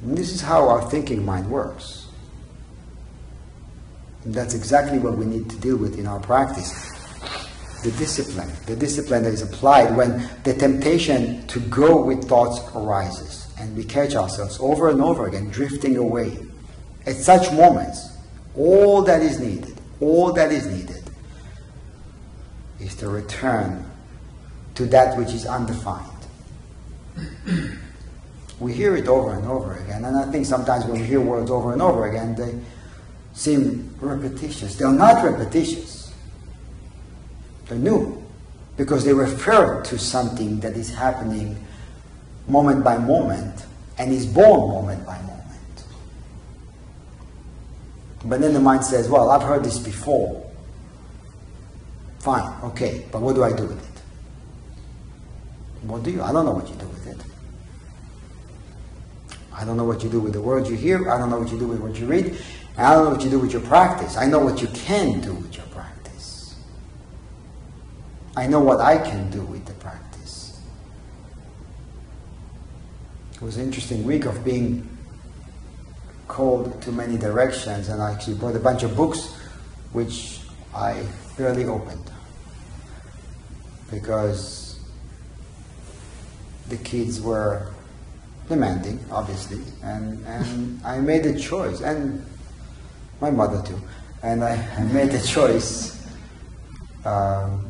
And 0.03 0.17
this 0.17 0.33
is 0.33 0.41
how 0.41 0.69
our 0.69 0.89
thinking 0.89 1.25
mind 1.25 1.51
works. 1.51 2.08
And 4.25 4.35
that's 4.35 4.55
exactly 4.55 4.99
what 4.99 5.17
we 5.17 5.25
need 5.25 5.49
to 5.51 5.57
deal 5.57 5.77
with 5.77 5.99
in 5.99 6.07
our 6.07 6.21
practice. 6.21 6.91
The 7.83 7.93
discipline, 7.93 8.51
the 8.67 8.75
discipline 8.75 9.23
that 9.23 9.33
is 9.33 9.43
applied 9.43 9.97
when 9.97 10.29
the 10.43 10.55
temptation 10.55 11.47
to 11.47 11.61
go 11.61 12.03
with 12.03 12.25
thoughts 12.25 12.61
arises 12.75 13.39
and 13.61 13.77
we 13.77 13.85
catch 13.85 14.15
ourselves 14.15 14.59
over 14.61 14.89
and 14.89 15.01
over 15.01 15.27
again 15.27 15.49
drifting 15.51 15.97
away. 15.97 16.37
At 17.07 17.17
such 17.17 17.53
moments, 17.53 18.17
all 18.57 19.03
that 19.03 19.23
is 19.23 19.41
needed, 19.41 19.81
all 20.01 20.33
that 20.33 20.53
is 20.53 20.67
needed 20.67 21.03
is 22.81 22.95
to 22.97 23.09
return 23.09 23.85
to 24.75 24.87
that 24.87 25.17
which 25.17 25.33
is 25.33 25.47
undefined. 25.47 26.07
we 28.61 28.73
hear 28.73 28.97
it 28.97 29.09
over 29.09 29.35
and 29.35 29.47
over 29.47 29.77
again, 29.77 30.05
and 30.05 30.17
I 30.17 30.31
think 30.31 30.47
sometimes 30.47 30.85
when 30.85 31.01
we 31.01 31.07
hear 31.07 31.21
words 31.21 31.51
over 31.51 31.73
and 31.73 31.83
over 31.83 32.09
again, 32.09 32.35
they 32.35 32.59
seem 33.39 33.95
repetitious. 34.01 34.75
They're 34.75 34.91
not 34.91 35.25
repetitious, 35.25 36.13
they're 37.67 37.79
new 37.79 38.21
because 38.77 39.05
they 39.05 39.13
refer 39.13 39.83
to 39.85 39.99
something 39.99 40.59
that 40.61 40.77
is 40.77 40.93
happening 40.93 41.57
moment 42.49 42.83
by 42.83 42.99
moment 42.99 43.65
and 43.99 44.13
is 44.13 44.27
born 44.27 44.71
moment 44.71 45.07
by 45.07 45.21
moment. 45.23 45.85
But 48.25 48.41
then 48.41 48.55
the 48.55 48.61
mind 48.61 48.85
says, 48.85 49.09
well, 49.09 49.31
I've 49.31 49.43
heard 49.43 49.65
this 49.65 49.79
before. 49.79 50.45
Fine, 52.19 52.53
okay, 52.65 53.05
but 53.13 53.23
what 53.23 53.37
do 53.37 53.45
I 53.45 53.53
do 53.53 53.67
with 53.67 53.79
it? 53.79 54.03
What 55.87 56.03
do 56.03 56.11
you? 56.11 56.23
I 56.23 56.33
don't 56.33 56.45
know 56.45 56.53
what 56.53 56.69
you 56.69 56.75
do 56.75 56.87
with 56.89 57.07
it. 57.07 57.19
I 59.53 59.65
don't 59.65 59.77
know 59.77 59.85
what 59.85 60.03
you 60.03 60.11
do 60.11 60.21
with 60.21 60.33
the 60.33 60.41
words 60.41 60.69
you 60.69 60.77
hear. 60.77 61.09
I 61.11 61.19
don't 61.19 61.31
know 61.31 61.39
what 61.39 61.53
you 61.53 61.59
do 61.59 61.69
with 61.69 61.81
what 61.81 61.97
you 61.99 62.07
read. 62.07 62.37
I 62.79 62.95
don't 62.95 63.05
know 63.05 63.11
what 63.11 63.25
you 63.25 63.31
do 63.31 63.41
with 63.41 63.53
your 63.53 63.63
practice. 63.63 64.17
I 64.17 64.27
know 64.27 64.39
what 64.39 64.63
you 64.63 64.69
can 64.69 65.21
do 65.21 65.35
with 65.35 65.57
your 65.57 65.67
practice. 65.67 66.55
I 68.37 68.47
know 68.47 68.61
what 68.61 68.81
I 68.81 68.99
can 68.99 69.29
do 69.31 69.43
with 69.43 69.67
the 69.67 69.75
practice. 69.75 70.61
It 73.35 73.43
was 73.43 73.57
an 73.57 73.65
interesting 73.65 74.05
week 74.05 74.27
of 74.27 74.45
being 74.45 74.89
called 76.29 76.81
to 76.83 76.93
many 76.93 77.19
directions, 77.19 77.89
and 77.89 78.01
I 78.01 78.13
actually 78.13 78.37
brought 78.37 78.55
a 78.55 78.61
bunch 78.61 78.85
of 78.85 78.97
books 78.97 79.35
which 79.93 80.41
I 80.73 81.05
barely 81.37 81.65
opened 81.65 82.13
because 83.91 84.79
the 86.69 86.77
kids 86.77 87.21
were 87.21 87.73
demanding, 88.49 89.05
obviously, 89.11 89.63
and, 89.83 90.25
and 90.27 90.81
I 90.85 91.01
made 91.01 91.27
a 91.27 91.37
choice, 91.37 91.81
and 91.81 92.25
my 93.21 93.31
mother 93.31 93.63
too, 93.67 93.81
and 94.23 94.45
I, 94.45 94.57
made 94.93 95.13
a 95.15 95.23
choice. 95.23 96.07
Um, 97.05 97.65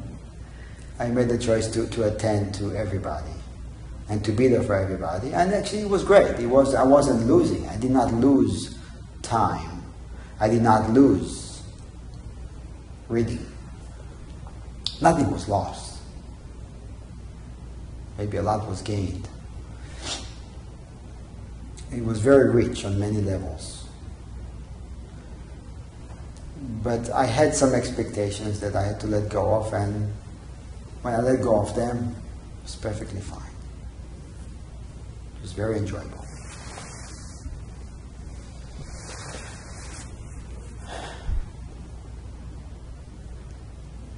I 0.99 1.09
made 1.09 1.29
the 1.29 1.39
choice 1.39 1.69
to, 1.69 1.87
to 1.89 2.13
attend 2.13 2.55
to 2.57 2.75
everybody 2.75 3.31
and 4.09 4.25
to 4.25 4.33
be 4.33 4.49
there 4.49 4.63
for 4.63 4.75
everybody. 4.75 5.33
And 5.33 5.53
actually, 5.53 5.83
it 5.83 5.89
was 5.89 6.03
great. 6.03 6.39
It 6.41 6.47
was 6.47 6.75
I 6.75 6.83
wasn't 6.83 7.27
losing. 7.27 7.69
I 7.69 7.77
did 7.77 7.91
not 7.91 8.13
lose 8.13 8.77
time. 9.23 9.85
I 10.41 10.49
did 10.49 10.63
not 10.63 10.91
lose 10.91 11.63
reading. 13.09 13.47
Nothing 15.01 15.31
was 15.31 15.49
lost. 15.49 16.01
Maybe 18.17 18.37
a 18.37 18.43
lot 18.43 18.69
was 18.69 18.83
gained. 18.83 19.29
It 21.93 22.05
was 22.05 22.21
very 22.21 22.51
rich 22.51 22.85
on 22.85 22.99
many 22.99 23.21
levels. 23.21 23.78
But 26.69 27.11
I 27.11 27.25
had 27.25 27.55
some 27.55 27.75
expectations 27.75 28.61
that 28.61 28.77
I 28.77 28.83
had 28.83 29.01
to 29.01 29.07
let 29.07 29.31
go 29.31 29.55
of, 29.55 29.73
and 29.73 30.13
when 31.03 31.15
I 31.15 31.21
let 31.21 31.43
go 31.43 31.61
of 31.61 31.75
them, 31.75 32.15
it 32.59 32.63
was 32.63 32.77
perfectly 32.77 33.21
fine. 33.21 33.41
It 35.37 35.43
was 35.43 35.53
very 35.53 35.79
enjoyable. 35.79 36.25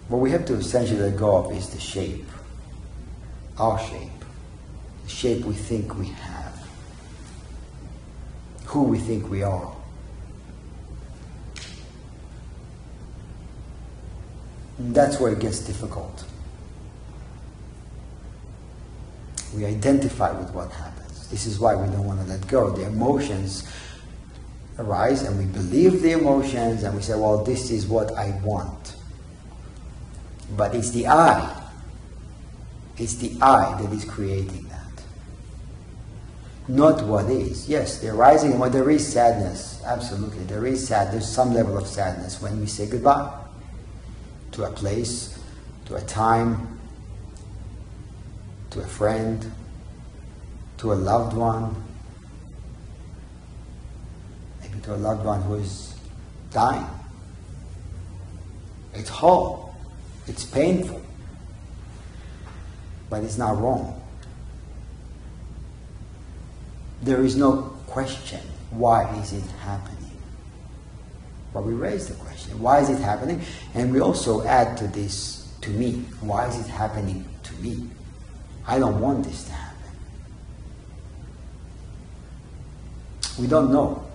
What 0.08 0.18
we 0.18 0.32
have 0.32 0.44
to 0.46 0.54
essentially 0.54 0.98
let 0.98 1.16
go 1.16 1.36
of 1.36 1.56
is 1.56 1.70
the 1.70 1.78
shape, 1.78 2.26
our 3.58 3.78
shape, 3.78 4.24
the 5.04 5.08
shape 5.08 5.44
we 5.44 5.54
think 5.54 5.96
we 5.96 6.06
have, 6.06 6.68
who 8.64 8.82
we 8.82 8.98
think 8.98 9.30
we 9.30 9.44
are. 9.44 9.72
And 14.80 14.94
that's 14.94 15.20
where 15.20 15.30
it 15.30 15.40
gets 15.40 15.58
difficult. 15.58 16.24
We 19.54 19.66
identify 19.66 20.32
with 20.32 20.50
what 20.54 20.70
happens. 20.70 21.28
This 21.28 21.44
is 21.44 21.60
why 21.60 21.74
we 21.74 21.86
don't 21.88 22.06
want 22.06 22.18
to 22.20 22.26
let 22.26 22.46
go. 22.48 22.70
The 22.70 22.86
emotions 22.86 23.70
arise 24.78 25.22
and 25.22 25.38
we 25.38 25.44
believe 25.44 26.00
the 26.00 26.12
emotions 26.12 26.82
and 26.82 26.96
we 26.96 27.02
say, 27.02 27.14
well, 27.14 27.44
this 27.44 27.70
is 27.70 27.86
what 27.86 28.16
I 28.16 28.30
want. 28.42 28.96
But 30.56 30.74
it's 30.74 30.90
the 30.92 31.08
I 31.08 31.68
It's 32.96 33.16
the 33.16 33.36
I 33.42 33.82
that 33.82 33.92
is 33.92 34.06
creating 34.06 34.66
that. 34.68 35.02
Not 36.68 37.04
what 37.04 37.26
is. 37.26 37.68
Yes, 37.68 37.98
the 37.98 38.08
arising, 38.14 38.58
when 38.58 38.72
there 38.72 38.88
is 38.88 39.06
sadness, 39.06 39.82
absolutely, 39.84 40.44
there 40.44 40.64
is 40.64 40.88
sad, 40.88 41.12
there's 41.12 41.28
some 41.28 41.52
level 41.52 41.76
of 41.76 41.86
sadness 41.86 42.40
when 42.40 42.58
we 42.58 42.66
say 42.66 42.86
goodbye 42.86 43.49
to 44.60 44.66
a 44.66 44.70
place, 44.72 45.38
to 45.86 45.94
a 45.94 46.00
time, 46.02 46.78
to 48.68 48.80
a 48.80 48.86
friend, 48.86 49.50
to 50.76 50.92
a 50.92 50.94
loved 50.94 51.34
one, 51.34 51.74
maybe 54.60 54.78
to 54.82 54.94
a 54.94 54.96
loved 54.96 55.24
one 55.24 55.40
who 55.42 55.54
is 55.54 55.94
dying. 56.50 56.86
It's 58.92 59.08
hard, 59.08 59.60
it's 60.26 60.44
painful, 60.44 61.00
but 63.08 63.24
it's 63.24 63.38
not 63.38 63.58
wrong. 63.58 63.98
There 67.02 67.24
is 67.24 67.34
no 67.34 67.62
question 67.86 68.40
why 68.70 69.10
is 69.20 69.32
it 69.32 69.50
happening. 69.62 69.99
But 71.52 71.64
we 71.64 71.72
raise 71.72 72.08
the 72.08 72.14
question, 72.14 72.60
why 72.60 72.80
is 72.80 72.90
it 72.90 73.00
happening? 73.00 73.42
And 73.74 73.92
we 73.92 74.00
also 74.00 74.42
add 74.44 74.76
to 74.78 74.86
this, 74.86 75.48
to 75.62 75.70
me, 75.70 76.04
why 76.20 76.46
is 76.46 76.58
it 76.60 76.68
happening 76.68 77.28
to 77.42 77.54
me? 77.54 77.88
I 78.66 78.78
don't 78.78 79.00
want 79.00 79.24
this 79.24 79.44
to 79.44 79.52
happen. 79.52 79.76
We 83.38 83.46
don't 83.46 83.72
know 83.72 84.06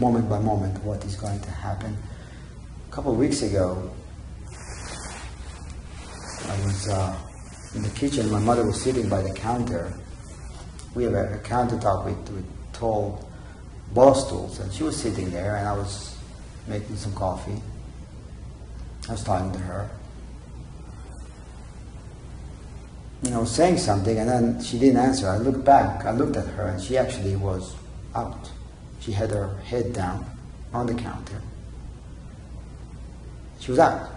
moment 0.00 0.28
by 0.28 0.38
moment 0.38 0.82
what 0.84 1.04
is 1.04 1.16
going 1.16 1.40
to 1.40 1.50
happen. 1.50 1.96
A 2.88 2.92
couple 2.92 3.12
of 3.12 3.18
weeks 3.18 3.42
ago, 3.42 3.90
I 6.48 6.64
was 6.64 6.88
uh, 6.88 7.18
in 7.74 7.82
the 7.82 7.90
kitchen. 7.90 8.30
My 8.30 8.38
mother 8.38 8.64
was 8.64 8.80
sitting 8.80 9.08
by 9.08 9.20
the 9.22 9.32
counter. 9.32 9.92
We 10.94 11.04
have 11.04 11.14
a, 11.14 11.34
a 11.34 11.38
countertop 11.38 12.04
with, 12.04 12.30
with 12.30 12.72
tall 12.72 13.28
bar 13.92 14.14
stools, 14.14 14.60
and 14.60 14.72
she 14.72 14.84
was 14.84 14.96
sitting 14.96 15.30
there, 15.30 15.56
and 15.56 15.68
I 15.68 15.72
was 15.72 16.15
making 16.68 16.96
some 16.96 17.14
coffee. 17.14 17.60
I 19.08 19.12
was 19.12 19.22
talking 19.22 19.52
to 19.52 19.58
her. 19.58 19.88
You 23.22 23.30
know, 23.30 23.44
saying 23.44 23.78
something, 23.78 24.18
and 24.18 24.28
then 24.28 24.62
she 24.62 24.78
didn't 24.78 24.98
answer. 24.98 25.28
I 25.28 25.38
looked 25.38 25.64
back, 25.64 26.04
I 26.04 26.12
looked 26.12 26.36
at 26.36 26.46
her, 26.46 26.66
and 26.66 26.82
she 26.82 26.98
actually 26.98 27.36
was 27.36 27.74
out. 28.14 28.50
She 29.00 29.12
had 29.12 29.30
her 29.30 29.56
head 29.64 29.92
down 29.92 30.26
on 30.72 30.86
the 30.86 30.94
counter. 30.94 31.40
She 33.60 33.70
was 33.70 33.78
out. 33.78 34.10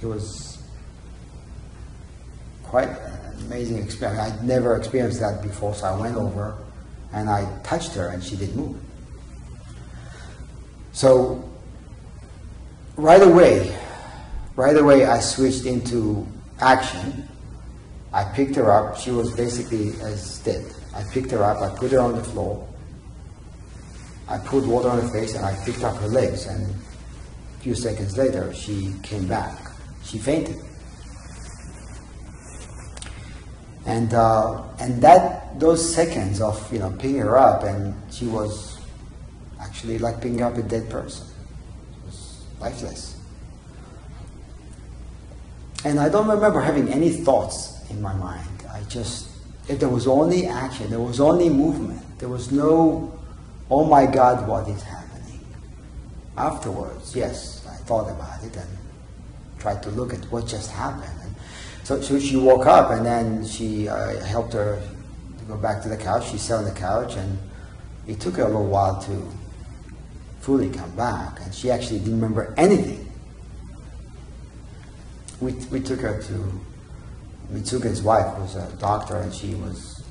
It 0.00 0.06
was 0.06 0.62
quite 2.64 2.88
an 2.88 3.46
amazing 3.46 3.78
experience. 3.78 4.20
I'd 4.20 4.44
never 4.44 4.76
experienced 4.76 5.20
that 5.20 5.42
before, 5.42 5.74
so 5.74 5.86
I 5.86 6.00
went 6.00 6.16
over 6.16 6.56
and 7.12 7.30
I 7.30 7.46
touched 7.62 7.94
her, 7.94 8.08
and 8.08 8.22
she 8.22 8.36
didn't 8.36 8.56
move. 8.56 8.76
So, 10.94 11.42
right 12.94 13.20
away, 13.20 13.76
right 14.54 14.76
away, 14.76 15.04
I 15.06 15.18
switched 15.18 15.64
into 15.64 16.24
action. 16.60 17.28
I 18.12 18.22
picked 18.22 18.54
her 18.54 18.70
up. 18.70 18.96
She 18.96 19.10
was 19.10 19.34
basically 19.34 19.88
as 20.02 20.38
dead. 20.38 20.64
I 20.94 21.02
picked 21.10 21.32
her 21.32 21.42
up, 21.42 21.60
I 21.60 21.76
put 21.76 21.90
her 21.90 21.98
on 21.98 22.14
the 22.14 22.22
floor. 22.22 22.64
I 24.28 24.38
put 24.38 24.64
water 24.66 24.88
on 24.88 25.00
her 25.00 25.08
face 25.08 25.34
and 25.34 25.44
I 25.44 25.56
picked 25.64 25.82
up 25.82 25.96
her 25.96 26.06
legs. 26.06 26.46
And 26.46 26.72
a 26.72 27.58
few 27.58 27.74
seconds 27.74 28.16
later, 28.16 28.54
she 28.54 28.94
came 29.02 29.26
back. 29.26 29.72
She 30.04 30.18
fainted. 30.18 30.58
And, 33.84 34.14
uh, 34.14 34.62
and 34.78 35.02
that, 35.02 35.58
those 35.58 35.82
seconds 35.92 36.40
of, 36.40 36.72
you 36.72 36.78
know, 36.78 36.92
picking 36.92 37.18
her 37.18 37.36
up 37.36 37.64
and 37.64 37.94
she 38.12 38.26
was 38.26 38.73
actually 39.64 39.98
like 39.98 40.20
picking 40.20 40.42
up 40.42 40.56
a 40.56 40.62
dead 40.62 40.88
person. 40.90 41.26
Lifeless. 42.60 43.20
And 45.84 45.98
I 45.98 46.08
don't 46.08 46.28
remember 46.28 46.60
having 46.60 46.88
any 46.88 47.10
thoughts 47.10 47.84
in 47.90 48.00
my 48.00 48.14
mind. 48.14 48.48
I 48.72 48.82
just, 48.88 49.28
if 49.68 49.80
there 49.80 49.88
was 49.88 50.06
only 50.06 50.46
action, 50.46 50.90
there 50.90 51.00
was 51.00 51.20
only 51.20 51.48
movement, 51.48 52.02
there 52.18 52.28
was 52.28 52.50
no, 52.50 53.18
oh 53.70 53.84
my 53.84 54.06
God, 54.06 54.48
what 54.48 54.68
is 54.68 54.82
happening? 54.82 55.40
Afterwards, 56.36 57.14
yes, 57.14 57.66
I 57.68 57.76
thought 57.84 58.10
about 58.10 58.42
it 58.42 58.56
and 58.56 58.68
tried 59.58 59.82
to 59.82 59.90
look 59.90 60.14
at 60.14 60.20
what 60.32 60.46
just 60.46 60.70
happened. 60.70 61.12
And 61.22 61.34
so, 61.84 62.00
so 62.00 62.18
she 62.18 62.36
woke 62.36 62.66
up 62.66 62.90
and 62.90 63.04
then 63.04 63.44
she 63.44 63.88
uh, 63.88 64.24
helped 64.24 64.54
her 64.54 64.80
go 65.46 65.56
back 65.56 65.82
to 65.82 65.88
the 65.88 65.96
couch. 65.98 66.30
She 66.30 66.38
sat 66.38 66.58
on 66.58 66.64
the 66.64 66.72
couch 66.72 67.16
and 67.16 67.38
it 68.06 68.20
took 68.20 68.36
her 68.36 68.44
a 68.44 68.46
little 68.46 68.66
while 68.66 69.00
to 69.02 69.28
fully 70.44 70.70
come 70.70 70.94
back. 70.94 71.40
And 71.40 71.54
she 71.54 71.70
actually 71.70 71.98
didn't 71.98 72.20
remember 72.20 72.54
anything. 72.56 73.10
We, 75.40 75.52
we 75.70 75.80
took 75.80 76.00
her 76.00 76.22
to 76.22 76.60
Mitsuga's 77.50 78.02
wife 78.02 78.38
was 78.38 78.56
a 78.56 78.70
doctor, 78.78 79.16
and 79.16 79.32
she 79.32 79.54
was 79.54 80.02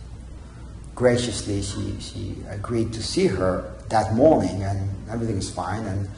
graciously 0.96 1.62
she 1.64 2.00
she 2.00 2.36
agreed 2.50 2.94
to 2.94 3.02
see 3.02 3.28
her 3.28 3.74
that 3.90 4.14
morning, 4.14 4.64
and 4.64 4.90
everything 5.10 5.36
was 5.36 5.50
fine. 5.50 5.84
And 5.86 6.10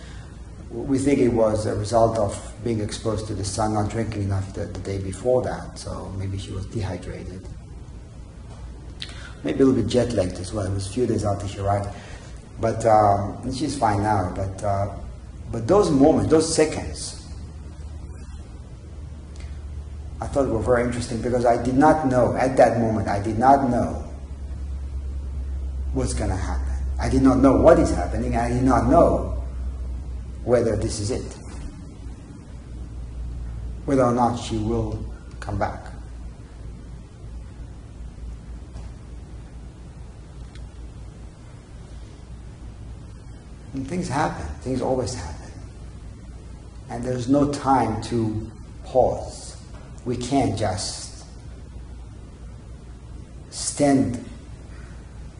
we 0.69 0.97
think 0.97 1.19
it 1.19 1.29
was 1.29 1.65
a 1.65 1.75
result 1.75 2.17
of 2.17 2.53
being 2.63 2.81
exposed 2.81 3.27
to 3.27 3.33
the 3.33 3.45
sun, 3.45 3.73
not 3.73 3.89
drinking 3.89 4.23
enough 4.23 4.53
the, 4.53 4.65
the 4.65 4.79
day 4.79 4.97
before 4.97 5.41
that. 5.43 5.79
So 5.79 6.11
maybe 6.17 6.37
she 6.37 6.51
was 6.51 6.65
dehydrated. 6.65 7.47
Maybe 9.43 9.61
a 9.61 9.65
little 9.65 9.81
bit 9.81 9.89
jet 9.89 10.11
lagged 10.13 10.39
as 10.39 10.51
well. 10.51 10.65
It 10.65 10.73
was 10.73 10.87
a 10.87 10.91
few 10.91 11.05
days 11.05 11.23
after 11.23 11.47
she 11.47 11.59
arrived, 11.59 11.95
but 12.59 12.85
um, 12.85 13.53
she's 13.53 13.77
fine 13.77 14.03
now. 14.03 14.31
But 14.35 14.63
uh, 14.63 14.95
but 15.51 15.67
those 15.67 15.91
moments, 15.91 16.29
those 16.29 16.53
seconds 16.55 17.15
I 20.21 20.27
thought 20.27 20.47
were 20.47 20.59
very 20.59 20.83
interesting 20.83 21.21
because 21.21 21.45
I 21.45 21.61
did 21.61 21.75
not 21.75 22.07
know 22.07 22.35
at 22.35 22.55
that 22.57 22.79
moment, 22.79 23.07
I 23.07 23.21
did 23.21 23.37
not 23.37 23.69
know 23.69 24.03
what's 25.93 26.13
going 26.13 26.29
to 26.29 26.35
happen. 26.35 26.73
I 26.99 27.09
did 27.09 27.21
not 27.21 27.39
know 27.39 27.57
what 27.57 27.77
is 27.79 27.91
happening. 27.93 28.35
I 28.35 28.49
did 28.49 28.63
not 28.63 28.87
know 28.87 29.43
whether 30.43 30.75
this 30.77 30.99
is 30.99 31.11
it. 31.11 31.37
Whether 33.85 34.03
or 34.03 34.13
not 34.13 34.37
she 34.39 34.57
will 34.57 35.03
come 35.41 35.59
back. 35.59 35.94
And 43.75 43.87
things 43.87 44.07
happen. 44.07 44.45
Things 44.61 44.81
always 44.81 45.13
happen. 45.13 45.51
And 46.89 47.03
there's 47.03 47.27
no 47.27 47.51
time 47.51 48.01
to 48.03 48.51
pause 48.85 49.45
we 50.05 50.15
can't 50.15 50.57
just 50.57 51.25
stand 53.49 54.23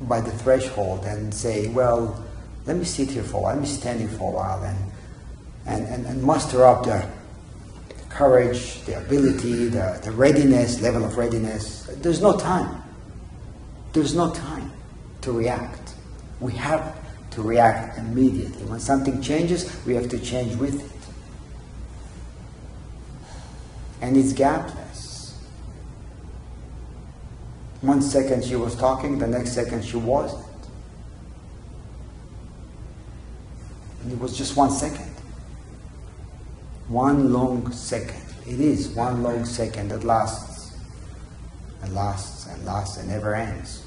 by 0.02 0.20
the 0.20 0.32
threshold 0.32 1.06
and 1.06 1.34
say, 1.34 1.68
well, 1.68 2.24
let 2.66 2.76
me 2.76 2.84
sit 2.84 3.12
here 3.12 3.24
for 3.24 3.38
a 3.38 3.42
while, 3.42 3.54
let 3.54 3.62
me 3.62 3.68
stand 3.68 4.00
here 4.00 4.10
for 4.10 4.32
a 4.32 4.36
while 4.36 4.64
and, 4.64 4.78
and, 5.68 5.88
and, 5.88 6.06
and 6.08 6.24
muster 6.24 6.66
up 6.66 6.84
the 6.84 7.08
courage, 8.10 8.82
the 8.86 8.98
ability, 8.98 9.68
the, 9.68 10.00
the 10.04 10.12
readiness, 10.12 10.82
level 10.82 11.06
of 11.06 11.16
readiness. 11.18 11.84
There's 12.02 12.22
no 12.22 12.36
time. 12.38 12.82
There's 13.94 14.16
no 14.16 14.34
time 14.34 14.72
to 15.22 15.32
react. 15.32 15.94
We 16.40 16.54
have 16.54 16.98
to 17.36 17.42
react 17.42 17.98
immediately. 17.98 18.66
When 18.66 18.80
something 18.80 19.22
changes, 19.22 19.86
we 19.86 19.94
have 19.96 20.10
to 20.10 20.20
change 20.20 20.56
with 20.56 20.84
it 20.84 20.96
and 24.06 24.18
it's 24.18 24.34
gapless. 24.34 25.34
One 27.82 28.02
second 28.02 28.44
she 28.44 28.56
was 28.56 28.76
talking, 28.76 29.18
the 29.18 29.28
next 29.28 29.54
second 29.54 29.84
she 29.84 29.98
wasn't. 29.98 30.46
And 34.04 34.12
it 34.12 34.20
was 34.20 34.38
just 34.38 34.56
one 34.56 34.70
second. 34.70 35.12
One 36.88 37.34
long 37.34 37.72
second. 37.72 38.22
It 38.48 38.60
is 38.60 38.90
one 38.90 39.24
long 39.24 39.44
second 39.44 39.90
that 39.90 40.04
lasts 40.04 40.78
and 41.82 41.96
lasts 41.96 42.46
and 42.46 42.64
lasts 42.64 42.98
and 42.98 43.10
never 43.10 43.34
ends. 43.34 43.86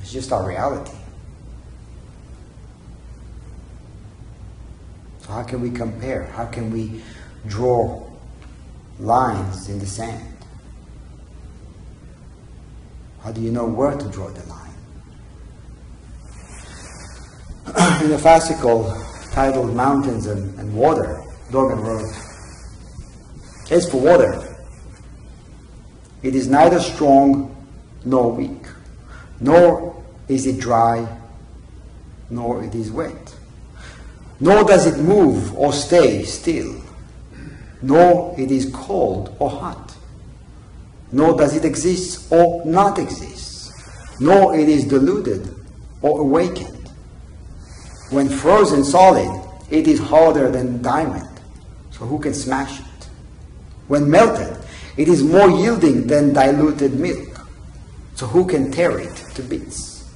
It's 0.00 0.12
just 0.12 0.32
our 0.32 0.46
reality. 0.46 0.96
So 5.22 5.32
how 5.32 5.44
can 5.44 5.60
we 5.60 5.70
compare? 5.70 6.24
How 6.24 6.46
can 6.46 6.72
we 6.72 7.02
draw 7.46 8.04
lines 8.98 9.68
in 9.68 9.78
the 9.78 9.86
sand? 9.86 10.36
How 13.22 13.30
do 13.30 13.40
you 13.40 13.52
know 13.52 13.66
where 13.66 13.96
to 13.96 14.08
draw 14.08 14.28
the 14.30 14.44
line? 14.48 14.62
in 18.02 18.10
the 18.10 18.16
fascicle 18.16 18.92
titled 19.32 19.74
Mountains 19.76 20.26
and, 20.26 20.58
and 20.58 20.74
Water, 20.74 21.22
Dogen 21.50 21.84
wrote, 21.84 22.12
As 23.70 23.88
for 23.88 24.00
water, 24.00 24.56
it 26.24 26.34
is 26.34 26.48
neither 26.48 26.80
strong 26.80 27.54
nor 28.04 28.32
weak, 28.32 28.66
nor 29.38 30.04
is 30.26 30.46
it 30.48 30.58
dry, 30.58 31.06
nor 32.28 32.64
it 32.64 32.74
is 32.74 32.90
wet. 32.90 33.21
Nor 34.42 34.64
does 34.64 34.86
it 34.86 34.98
move 34.98 35.56
or 35.56 35.72
stay 35.72 36.24
still, 36.24 36.82
nor 37.80 38.34
it 38.36 38.50
is 38.50 38.68
cold 38.74 39.36
or 39.38 39.48
hot. 39.48 39.94
Nor 41.12 41.36
does 41.38 41.54
it 41.54 41.64
exist 41.64 42.32
or 42.32 42.66
not 42.66 42.98
exist, 42.98 43.72
nor 44.18 44.58
it 44.58 44.68
is 44.68 44.84
diluted 44.84 45.54
or 46.00 46.22
awakened. 46.22 46.90
When 48.10 48.28
frozen 48.28 48.82
solid, 48.82 49.30
it 49.70 49.86
is 49.86 50.00
harder 50.00 50.50
than 50.50 50.82
diamond, 50.82 51.40
so 51.92 52.04
who 52.04 52.18
can 52.18 52.34
smash 52.34 52.80
it? 52.80 53.08
When 53.86 54.10
melted, 54.10 54.56
it 54.96 55.06
is 55.06 55.22
more 55.22 55.50
yielding 55.50 56.08
than 56.08 56.32
diluted 56.32 56.98
milk, 56.98 57.46
so 58.16 58.26
who 58.26 58.44
can 58.44 58.72
tear 58.72 58.98
it 58.98 59.14
to 59.36 59.42
bits? 59.42 60.10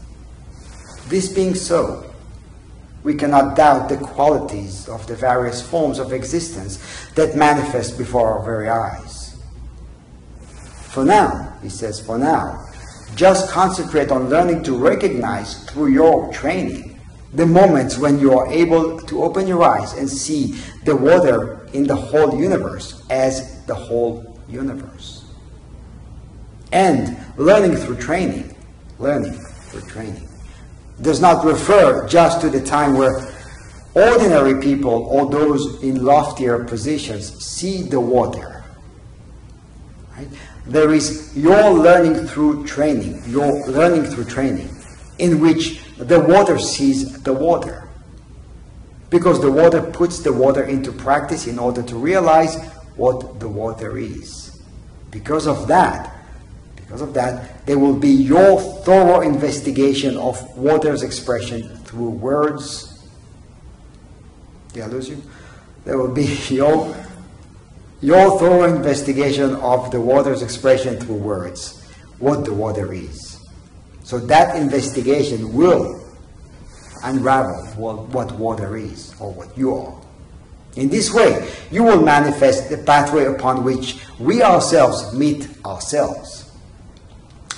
This 1.06 1.32
being 1.32 1.54
so, 1.54 2.12
we 3.06 3.14
cannot 3.14 3.54
doubt 3.54 3.88
the 3.88 3.96
qualities 3.96 4.88
of 4.88 5.06
the 5.06 5.14
various 5.14 5.62
forms 5.62 6.00
of 6.00 6.12
existence 6.12 6.80
that 7.14 7.36
manifest 7.36 7.96
before 7.96 8.28
our 8.32 8.44
very 8.44 8.68
eyes. 8.68 9.40
For 10.88 11.04
now, 11.04 11.56
he 11.62 11.68
says, 11.68 12.00
for 12.00 12.18
now, 12.18 12.68
just 13.14 13.48
concentrate 13.48 14.10
on 14.10 14.28
learning 14.28 14.64
to 14.64 14.76
recognize 14.76 15.62
through 15.70 15.92
your 15.92 16.32
training 16.32 16.98
the 17.32 17.46
moments 17.46 17.96
when 17.96 18.18
you 18.18 18.36
are 18.36 18.48
able 18.48 18.98
to 19.02 19.22
open 19.22 19.46
your 19.46 19.62
eyes 19.62 19.92
and 19.92 20.10
see 20.10 20.58
the 20.82 20.96
water 20.96 21.64
in 21.74 21.84
the 21.84 21.94
whole 21.94 22.36
universe 22.36 23.04
as 23.08 23.64
the 23.66 23.74
whole 23.74 24.36
universe. 24.48 25.26
And 26.72 27.16
learning 27.36 27.76
through 27.76 27.98
training, 27.98 28.56
learning 28.98 29.34
through 29.34 29.82
training, 29.82 30.25
does 31.02 31.20
not 31.20 31.44
refer 31.44 32.06
just 32.08 32.40
to 32.40 32.48
the 32.48 32.60
time 32.60 32.94
where 32.94 33.32
ordinary 33.94 34.60
people 34.60 35.06
or 35.10 35.30
those 35.30 35.82
in 35.82 36.04
loftier 36.04 36.64
positions 36.64 37.44
see 37.44 37.82
the 37.82 38.00
water. 38.00 38.64
Right? 40.16 40.28
There 40.66 40.92
is 40.92 41.36
your 41.36 41.70
learning 41.70 42.26
through 42.26 42.66
training, 42.66 43.22
your 43.26 43.66
learning 43.66 44.04
through 44.04 44.24
training, 44.24 44.68
in 45.18 45.40
which 45.40 45.82
the 45.96 46.20
water 46.20 46.58
sees 46.58 47.22
the 47.22 47.32
water. 47.32 47.88
Because 49.08 49.40
the 49.40 49.52
water 49.52 49.80
puts 49.80 50.20
the 50.20 50.32
water 50.32 50.64
into 50.64 50.92
practice 50.92 51.46
in 51.46 51.58
order 51.58 51.82
to 51.82 51.96
realize 51.96 52.56
what 52.96 53.38
the 53.38 53.48
water 53.48 53.96
is. 53.96 54.60
Because 55.10 55.46
of 55.46 55.68
that, 55.68 56.15
because 56.86 57.02
of 57.02 57.14
that, 57.14 57.66
there 57.66 57.78
will 57.78 57.96
be 57.96 58.10
your 58.10 58.60
thorough 58.60 59.20
investigation 59.20 60.16
of 60.16 60.40
water's 60.56 61.02
expression 61.02 61.68
through 61.78 62.10
words. 62.10 63.08
Did 64.72 64.84
I 64.84 64.86
lose 64.86 65.08
you? 65.08 65.20
There 65.84 65.98
will 65.98 66.14
be 66.14 66.26
your, 66.48 66.94
your 68.00 68.38
thorough 68.38 68.64
investigation 68.64 69.56
of 69.56 69.90
the 69.90 70.00
water's 70.00 70.42
expression 70.42 70.96
through 71.00 71.16
words, 71.16 71.84
what 72.20 72.44
the 72.44 72.54
water 72.54 72.92
is. 72.92 73.40
So 74.04 74.20
that 74.20 74.54
investigation 74.54 75.52
will 75.52 76.04
unravel 77.02 77.66
what, 77.74 78.08
what 78.10 78.32
water 78.32 78.76
is 78.76 79.12
or 79.18 79.32
what 79.32 79.58
you 79.58 79.74
are. 79.74 80.00
In 80.76 80.88
this 80.88 81.12
way, 81.12 81.52
you 81.72 81.82
will 81.82 82.02
manifest 82.02 82.70
the 82.70 82.78
pathway 82.78 83.24
upon 83.24 83.64
which 83.64 83.98
we 84.20 84.42
ourselves 84.42 85.12
meet 85.12 85.48
ourselves. 85.64 86.45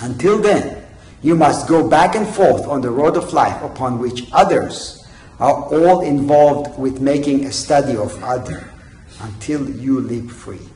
Until 0.01 0.39
then, 0.39 0.85
you 1.21 1.35
must 1.35 1.67
go 1.67 1.87
back 1.87 2.15
and 2.15 2.27
forth 2.27 2.65
on 2.65 2.81
the 2.81 2.89
road 2.89 3.17
of 3.17 3.33
life 3.33 3.61
upon 3.61 3.99
which 3.99 4.29
others 4.31 5.05
are 5.39 5.63
all 5.65 6.01
involved 6.01 6.79
with 6.79 7.01
making 7.01 7.45
a 7.45 7.51
study 7.51 7.95
of 7.97 8.21
other 8.23 8.71
until 9.21 9.69
you 9.69 9.99
leap 9.99 10.29
free. 10.29 10.67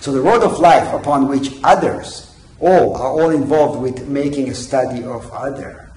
So 0.00 0.12
the 0.12 0.20
road 0.20 0.42
of 0.42 0.58
life 0.58 0.92
upon 0.92 1.28
which 1.28 1.52
others 1.64 2.34
all 2.60 2.96
are 2.96 3.10
all 3.10 3.30
involved 3.30 3.80
with 3.80 4.08
making 4.08 4.48
a 4.50 4.54
study 4.54 5.04
of 5.04 5.30
other, 5.32 5.90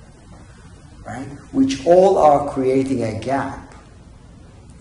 right? 1.06 1.28
Which 1.52 1.86
all 1.86 2.18
are 2.18 2.50
creating 2.50 3.04
a 3.04 3.20
gap, 3.20 3.74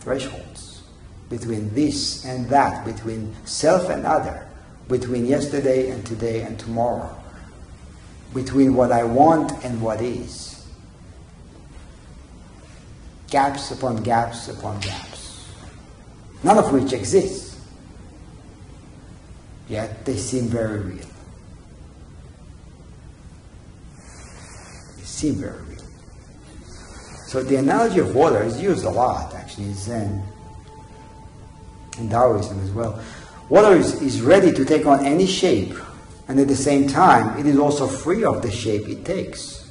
thresholds 0.00 0.82
between 1.28 1.72
this 1.74 2.24
and 2.24 2.48
that, 2.48 2.84
between 2.84 3.34
self 3.44 3.90
and 3.90 4.06
other, 4.06 4.47
between 4.88 5.26
yesterday 5.26 5.90
and 5.90 6.04
today 6.06 6.42
and 6.42 6.58
tomorrow, 6.58 7.14
between 8.34 8.74
what 8.74 8.90
I 8.90 9.04
want 9.04 9.52
and 9.64 9.80
what 9.82 10.00
is. 10.00 10.66
Gaps 13.30 13.70
upon 13.70 14.02
gaps 14.02 14.48
upon 14.48 14.80
gaps, 14.80 15.46
none 16.42 16.56
of 16.56 16.72
which 16.72 16.94
exist, 16.94 17.58
yet 19.68 20.06
they 20.06 20.16
seem 20.16 20.46
very 20.46 20.80
real. 20.80 21.06
They 24.96 25.02
seem 25.02 25.34
very 25.34 25.60
real. 25.62 25.84
So 27.26 27.42
the 27.42 27.56
analogy 27.56 27.98
of 27.98 28.14
water 28.14 28.42
is 28.42 28.58
used 28.58 28.86
a 28.86 28.90
lot, 28.90 29.34
actually, 29.34 29.66
in 29.66 29.74
Zen 29.74 30.22
and 31.98 32.10
Taoism 32.10 32.58
as 32.60 32.70
well. 32.70 32.98
Water 33.48 33.76
is, 33.76 34.00
is 34.02 34.20
ready 34.20 34.52
to 34.52 34.64
take 34.64 34.86
on 34.86 35.04
any 35.06 35.26
shape, 35.26 35.74
and 36.28 36.38
at 36.38 36.48
the 36.48 36.56
same 36.56 36.86
time, 36.86 37.38
it 37.38 37.46
is 37.46 37.58
also 37.58 37.86
free 37.86 38.24
of 38.24 38.42
the 38.42 38.50
shape 38.50 38.88
it 38.88 39.04
takes. 39.04 39.64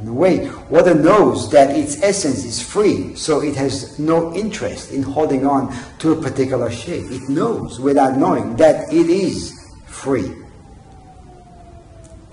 In 0.00 0.08
a 0.08 0.12
way, 0.12 0.50
water 0.68 0.94
knows 0.94 1.50
that 1.52 1.74
its 1.74 2.02
essence 2.02 2.44
is 2.44 2.60
free, 2.60 3.14
so 3.14 3.40
it 3.40 3.56
has 3.56 3.98
no 3.98 4.34
interest 4.34 4.92
in 4.92 5.02
holding 5.02 5.46
on 5.46 5.74
to 6.00 6.12
a 6.12 6.20
particular 6.20 6.70
shape. 6.70 7.10
It 7.10 7.28
knows, 7.30 7.80
without 7.80 8.18
knowing, 8.18 8.56
that 8.56 8.92
it 8.92 9.08
is 9.08 9.54
free, 9.86 10.30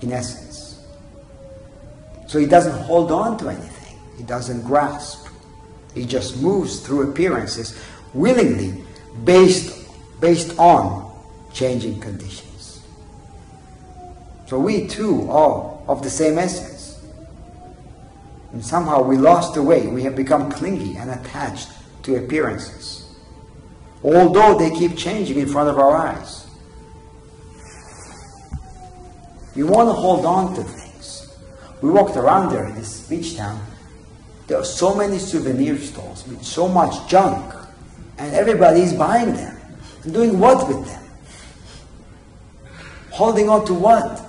in 0.02 0.12
essence. 0.12 0.84
So 2.26 2.38
it 2.38 2.50
doesn't 2.50 2.78
hold 2.82 3.12
on 3.12 3.38
to 3.38 3.48
anything, 3.48 3.98
it 4.18 4.26
doesn't 4.26 4.62
grasp. 4.62 5.28
It 5.94 6.06
just 6.06 6.40
moves 6.40 6.80
through 6.80 7.10
appearances 7.10 7.78
willingly 8.14 8.82
based 9.24 9.81
based 10.22 10.56
on 10.56 11.12
changing 11.52 12.00
conditions. 12.00 12.80
So 14.46 14.58
we 14.58 14.86
too 14.86 15.28
are 15.28 15.76
of 15.88 16.02
the 16.02 16.08
same 16.08 16.38
essence. 16.38 17.04
And 18.52 18.64
somehow 18.64 19.02
we 19.02 19.16
lost 19.16 19.54
the 19.54 19.62
way. 19.62 19.88
We 19.88 20.04
have 20.04 20.14
become 20.14 20.50
clingy 20.50 20.96
and 20.96 21.10
attached 21.10 21.68
to 22.04 22.16
appearances. 22.16 23.12
Although 24.04 24.58
they 24.58 24.70
keep 24.70 24.96
changing 24.96 25.38
in 25.38 25.48
front 25.48 25.68
of 25.68 25.78
our 25.78 25.96
eyes. 25.96 26.46
We 29.56 29.64
want 29.64 29.88
to 29.88 29.92
hold 29.92 30.24
on 30.24 30.54
to 30.54 30.62
things. 30.62 31.36
We 31.80 31.90
walked 31.90 32.16
around 32.16 32.52
there 32.52 32.66
in 32.66 32.74
this 32.76 33.08
beach 33.08 33.36
town. 33.36 33.60
There 34.46 34.58
are 34.58 34.64
so 34.64 34.94
many 34.94 35.18
souvenir 35.18 35.78
stores 35.78 36.26
with 36.28 36.44
so 36.44 36.68
much 36.68 37.08
junk, 37.10 37.54
and 38.18 38.34
everybody 38.34 38.82
is 38.82 38.92
buying 38.92 39.34
them. 39.34 39.61
Doing 40.10 40.38
what 40.40 40.66
with 40.66 40.84
them? 40.86 41.02
Holding 43.10 43.48
on 43.48 43.64
to 43.66 43.74
what? 43.74 44.20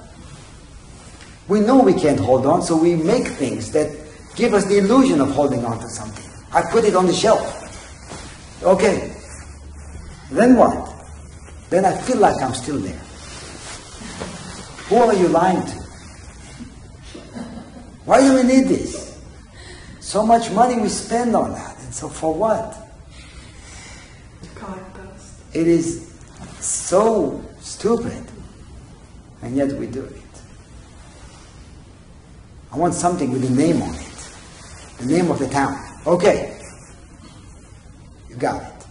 We 1.48 1.60
know 1.60 1.82
we 1.82 1.94
can't 1.94 2.20
hold 2.20 2.46
on, 2.46 2.62
so 2.62 2.78
we 2.78 2.96
make 2.96 3.28
things 3.28 3.72
that 3.72 3.90
give 4.36 4.54
us 4.54 4.66
the 4.66 4.78
illusion 4.78 5.20
of 5.20 5.32
holding 5.32 5.66
on 5.66 5.80
to 5.80 5.90
something. 5.90 6.24
I 6.52 6.62
put 6.70 6.86
it 6.86 6.96
on 6.96 7.08
the 7.08 7.14
shelf. 7.14 7.42
Okay. 8.64 9.16
Then 10.32 10.56
what? 10.56 10.94
Then 11.70 11.86
I 11.86 11.96
feel 12.02 12.18
like 12.18 12.42
I'm 12.42 12.54
still 12.54 12.78
there. 12.78 13.02
Who 14.90 14.98
are 14.98 15.14
you 15.16 15.28
lying 15.28 15.66
to? 15.66 15.84
Why 18.06 18.22
do 18.22 18.36
we 18.36 18.44
need 18.44 18.68
this? 18.68 19.18
So 20.00 20.26
much 20.26 20.52
money 20.52 20.80
we 20.80 20.90
spend 20.90 21.36
on 21.36 21.54
that. 21.54 21.80
And 21.80 21.94
so 21.94 22.10
for 22.10 22.34
what? 22.34 22.78
It 25.54 25.68
is 25.68 26.12
so 26.60 27.44
stupid, 27.60 28.26
and 29.42 29.56
yet 29.56 29.72
we 29.74 29.88
do 29.88 30.04
it. 30.04 30.22
I 32.72 32.78
want 32.78 32.96
something 32.96 33.32
with 33.32 33.44
a 33.46 33.54
name 33.54 33.82
on 33.82 33.94
it, 33.94 34.36
the 34.98 35.06
name 35.06 35.30
of 35.30 35.38
the 35.38 35.48
town. 35.48 35.78
Okay, 36.08 36.60
you 38.28 38.36
got 38.36 38.64
it. 38.64 38.88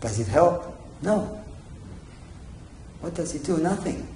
Does 0.00 0.20
it 0.20 0.28
help? 0.28 0.80
No. 1.02 1.42
What 3.00 3.14
does 3.14 3.34
it 3.34 3.42
do? 3.42 3.58
Nothing. 3.58 4.06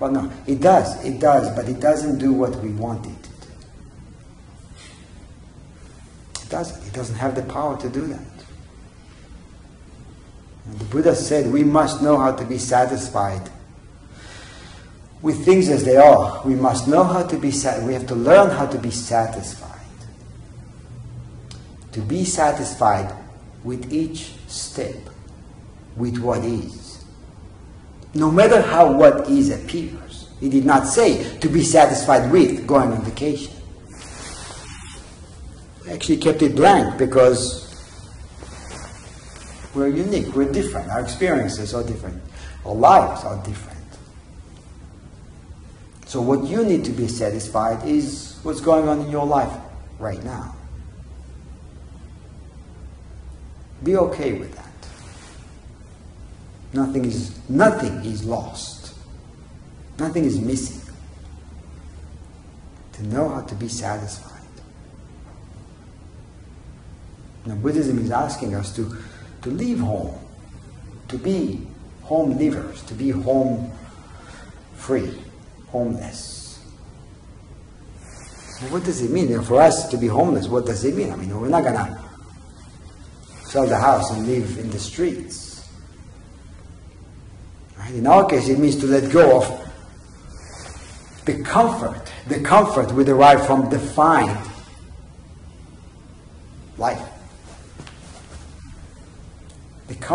Well, 0.00 0.10
no, 0.10 0.32
it 0.46 0.60
does, 0.60 1.02
it 1.04 1.20
does, 1.20 1.54
but 1.54 1.68
it 1.68 1.78
doesn't 1.80 2.18
do 2.18 2.32
what 2.32 2.56
we 2.56 2.70
want 2.70 3.06
it 3.06 3.22
to 3.22 3.30
do. 3.30 3.48
It 6.42 6.48
doesn't. 6.48 6.86
It 6.86 6.92
doesn't 6.92 7.16
have 7.16 7.36
the 7.36 7.42
power 7.42 7.80
to 7.80 7.88
do 7.88 8.06
that. 8.08 8.33
And 10.66 10.78
the 10.78 10.84
Buddha 10.86 11.14
said 11.14 11.52
we 11.52 11.64
must 11.64 12.02
know 12.02 12.18
how 12.18 12.32
to 12.32 12.44
be 12.44 12.58
satisfied 12.58 13.50
with 15.24 15.42
things 15.44 15.70
as 15.70 15.84
they 15.84 15.96
are. 15.96 16.42
We 16.44 16.54
must 16.54 16.86
know 16.86 17.02
how 17.02 17.22
to 17.22 17.38
be 17.38 17.50
sat. 17.50 17.82
We 17.82 17.94
have 17.94 18.06
to 18.08 18.14
learn 18.14 18.50
how 18.50 18.66
to 18.66 18.78
be 18.78 18.90
satisfied. 18.90 19.70
To 21.92 22.00
be 22.00 22.24
satisfied 22.24 23.14
with 23.62 23.90
each 23.90 24.34
step, 24.48 24.96
with 25.96 26.18
what 26.18 26.44
is. 26.44 27.04
No 28.12 28.30
matter 28.30 28.60
how 28.60 28.92
what 28.92 29.28
is 29.28 29.50
appears. 29.50 30.28
He 30.40 30.50
did 30.50 30.66
not 30.66 30.86
say 30.86 31.38
to 31.38 31.48
be 31.48 31.62
satisfied 31.62 32.30
with 32.30 32.66
going 32.66 32.92
on 32.92 33.02
vacation. 33.02 33.54
Actually 35.90 36.18
kept 36.18 36.42
it 36.42 36.54
blank 36.54 36.98
because 36.98 37.63
we're 39.74 39.88
unique, 39.88 40.34
we're 40.34 40.50
different, 40.50 40.88
our 40.90 41.00
experiences 41.00 41.74
are 41.74 41.82
different, 41.82 42.22
our 42.64 42.74
lives 42.74 43.24
are 43.24 43.42
different. 43.44 43.74
So, 46.06 46.20
what 46.20 46.44
you 46.44 46.64
need 46.64 46.84
to 46.84 46.92
be 46.92 47.08
satisfied 47.08 47.86
is 47.86 48.38
what's 48.42 48.60
going 48.60 48.88
on 48.88 49.00
in 49.00 49.10
your 49.10 49.26
life 49.26 49.52
right 49.98 50.22
now. 50.22 50.54
Be 53.82 53.96
okay 53.96 54.32
with 54.32 54.54
that. 54.54 54.70
Nothing 56.72 57.04
is, 57.04 57.36
nothing 57.48 58.04
is 58.04 58.24
lost. 58.24 58.94
Nothing 59.98 60.24
is 60.24 60.40
missing. 60.40 60.80
To 62.94 63.06
know 63.06 63.28
how 63.28 63.42
to 63.42 63.54
be 63.54 63.68
satisfied. 63.68 64.30
Now, 67.46 67.56
Buddhism 67.56 67.98
is 67.98 68.10
asking 68.10 68.54
us 68.54 68.74
to 68.76 68.96
to 69.44 69.50
leave 69.50 69.78
home, 69.78 70.18
to 71.06 71.18
be 71.18 71.66
home 72.02 72.38
livers, 72.38 72.82
to 72.84 72.94
be 72.94 73.10
home 73.10 73.70
free, 74.74 75.14
homeless. 75.68 76.58
what 78.70 78.82
does 78.84 79.02
it 79.02 79.10
mean? 79.10 79.42
For 79.42 79.60
us 79.60 79.90
to 79.90 79.98
be 79.98 80.06
homeless, 80.06 80.48
what 80.48 80.64
does 80.64 80.82
it 80.86 80.96
mean? 80.96 81.12
I 81.12 81.16
mean, 81.16 81.38
we're 81.38 81.48
not 81.48 81.62
going 81.62 81.74
to 81.74 82.00
sell 83.44 83.66
the 83.66 83.76
house 83.76 84.10
and 84.12 84.26
live 84.26 84.58
in 84.58 84.70
the 84.70 84.78
streets. 84.78 85.68
Right? 87.78 87.94
In 87.96 88.06
our 88.06 88.26
case, 88.26 88.48
it 88.48 88.58
means 88.58 88.76
to 88.76 88.86
let 88.86 89.12
go 89.12 89.42
of 89.42 89.74
the 91.26 91.42
comfort, 91.42 92.10
the 92.28 92.40
comfort 92.40 92.92
we 92.92 93.04
derive 93.04 93.46
from 93.46 93.68
defined 93.68 94.50
life 96.78 97.10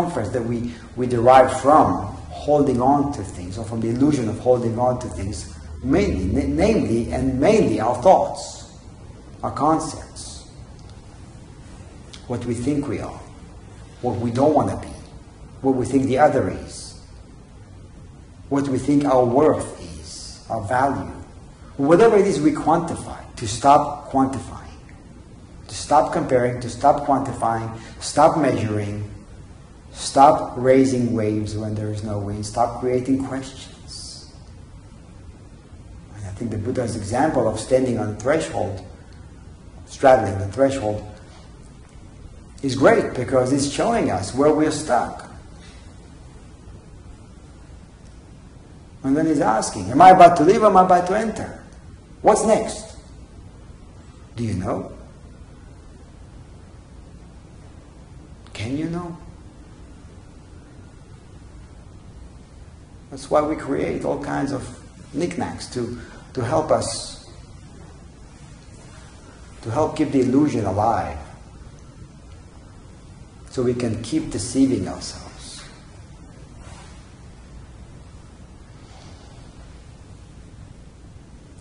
that 0.07 0.43
we, 0.43 0.73
we 0.95 1.07
derive 1.07 1.61
from 1.61 2.05
holding 2.29 2.81
on 2.81 3.11
to 3.13 3.23
things 3.23 3.57
or 3.57 3.65
from 3.65 3.81
the 3.81 3.89
illusion 3.89 4.29
of 4.29 4.39
holding 4.39 4.79
on 4.79 4.99
to 4.99 5.07
things, 5.09 5.53
mainly, 5.83 6.47
namely 6.47 7.11
and 7.11 7.39
mainly 7.39 7.81
our 7.81 8.01
thoughts, 8.01 8.71
our 9.43 9.51
concepts, 9.51 10.49
what 12.27 12.45
we 12.45 12.53
think 12.53 12.87
we 12.87 12.99
are, 12.99 13.19
what 14.01 14.15
we 14.17 14.31
don't 14.31 14.53
want 14.53 14.69
to 14.69 14.77
be, 14.87 14.93
what 15.61 15.75
we 15.75 15.85
think 15.85 16.05
the 16.05 16.17
other 16.17 16.49
is, 16.49 17.01
what 18.47 18.67
we 18.69 18.77
think 18.77 19.03
our 19.05 19.25
worth 19.25 19.79
is, 19.99 20.45
our 20.49 20.61
value, 20.61 21.11
whatever 21.77 22.17
it 22.17 22.25
is 22.27 22.39
we 22.39 22.51
quantify, 22.51 23.19
to 23.35 23.47
stop 23.47 24.11
quantifying, 24.11 24.71
to 25.67 25.75
stop 25.75 26.13
comparing, 26.13 26.59
to 26.61 26.69
stop 26.69 27.05
quantifying, 27.05 27.79
stop 27.99 28.37
measuring 28.37 29.08
Stop 29.91 30.53
raising 30.57 31.13
waves 31.13 31.55
when 31.55 31.75
there 31.75 31.89
is 31.89 32.03
no 32.03 32.19
wind. 32.19 32.45
Stop 32.45 32.79
creating 32.79 33.25
questions. 33.25 34.33
And 36.15 36.25
I 36.25 36.29
think 36.31 36.51
the 36.51 36.57
Buddha's 36.57 36.95
example 36.95 37.47
of 37.47 37.59
standing 37.59 37.99
on 37.99 38.15
the 38.15 38.15
threshold, 38.15 38.85
straddling 39.85 40.37
the 40.39 40.47
threshold, 40.47 41.05
is 42.61 42.75
great 42.75 43.13
because 43.13 43.53
it's 43.53 43.69
showing 43.71 44.11
us 44.11 44.33
where 44.33 44.53
we're 44.53 44.71
stuck. 44.71 45.29
And 49.03 49.15
then 49.15 49.25
he's 49.25 49.39
asking, 49.39 49.89
Am 49.91 50.01
I 50.01 50.09
about 50.09 50.35
to 50.37 50.43
leave 50.43 50.61
or 50.61 50.67
am 50.67 50.77
I 50.77 50.83
about 50.83 51.07
to 51.07 51.17
enter? 51.17 51.63
What's 52.21 52.45
next? 52.45 52.97
Do 54.35 54.43
you 54.43 54.53
know? 54.53 54.91
Can 58.53 58.77
you 58.77 58.89
know? 58.89 59.17
That's 63.09 63.29
why 63.29 63.41
we 63.41 63.55
create 63.55 64.05
all 64.05 64.23
kinds 64.23 64.51
of 64.51 64.67
knickknacks 65.13 65.67
to, 65.73 65.99
to 66.33 66.43
help 66.43 66.71
us, 66.71 67.29
to 69.63 69.71
help 69.71 69.97
keep 69.97 70.11
the 70.11 70.21
illusion 70.21 70.65
alive. 70.65 71.17
So 73.49 73.63
we 73.63 73.73
can 73.73 74.01
keep 74.03 74.29
deceiving 74.29 74.87
ourselves. 74.87 75.63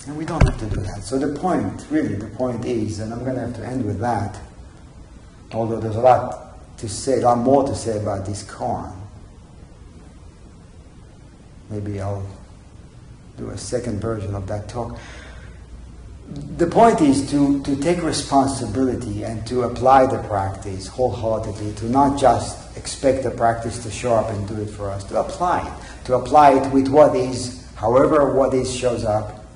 And 0.06 0.16
we 0.16 0.24
don't 0.24 0.42
have 0.46 0.58
to 0.58 0.66
do 0.66 0.80
that. 0.82 1.02
So 1.02 1.18
the 1.18 1.38
point, 1.38 1.86
really, 1.90 2.14
the 2.14 2.28
point 2.28 2.64
is, 2.64 3.00
and 3.00 3.12
I'm 3.12 3.24
going 3.24 3.34
to 3.34 3.40
have 3.40 3.56
to 3.56 3.66
end 3.66 3.84
with 3.84 4.00
that, 4.00 4.38
although 5.52 5.80
there's 5.80 5.96
a 5.96 6.00
lot 6.00 6.76
to 6.78 6.88
say, 6.88 7.20
a 7.20 7.24
lot 7.24 7.38
more 7.38 7.64
to 7.66 7.74
say 7.74 7.98
about 7.98 8.24
this 8.24 8.42
koan. 8.42 8.92
Maybe 11.70 12.00
I'll 12.00 12.26
do 13.36 13.50
a 13.50 13.58
second 13.58 14.00
version 14.00 14.34
of 14.34 14.46
that 14.48 14.68
talk. 14.68 14.98
The 16.56 16.66
point 16.66 17.00
is 17.00 17.30
to, 17.30 17.62
to 17.62 17.76
take 17.76 18.02
responsibility 18.02 19.24
and 19.24 19.46
to 19.46 19.62
apply 19.62 20.06
the 20.06 20.22
practice 20.24 20.86
wholeheartedly, 20.86 21.74
to 21.74 21.86
not 21.88 22.18
just 22.18 22.76
expect 22.76 23.22
the 23.22 23.30
practice 23.30 23.82
to 23.84 23.90
show 23.90 24.14
up 24.14 24.28
and 24.28 24.46
do 24.46 24.60
it 24.60 24.68
for 24.68 24.90
us, 24.90 25.04
to 25.04 25.20
apply 25.20 25.66
it, 25.66 26.06
to 26.06 26.14
apply 26.14 26.52
it 26.52 26.72
with 26.72 26.88
what 26.88 27.16
is, 27.16 27.66
however 27.76 28.34
what 28.34 28.52
is 28.52 28.74
shows 28.74 29.04
up, 29.04 29.46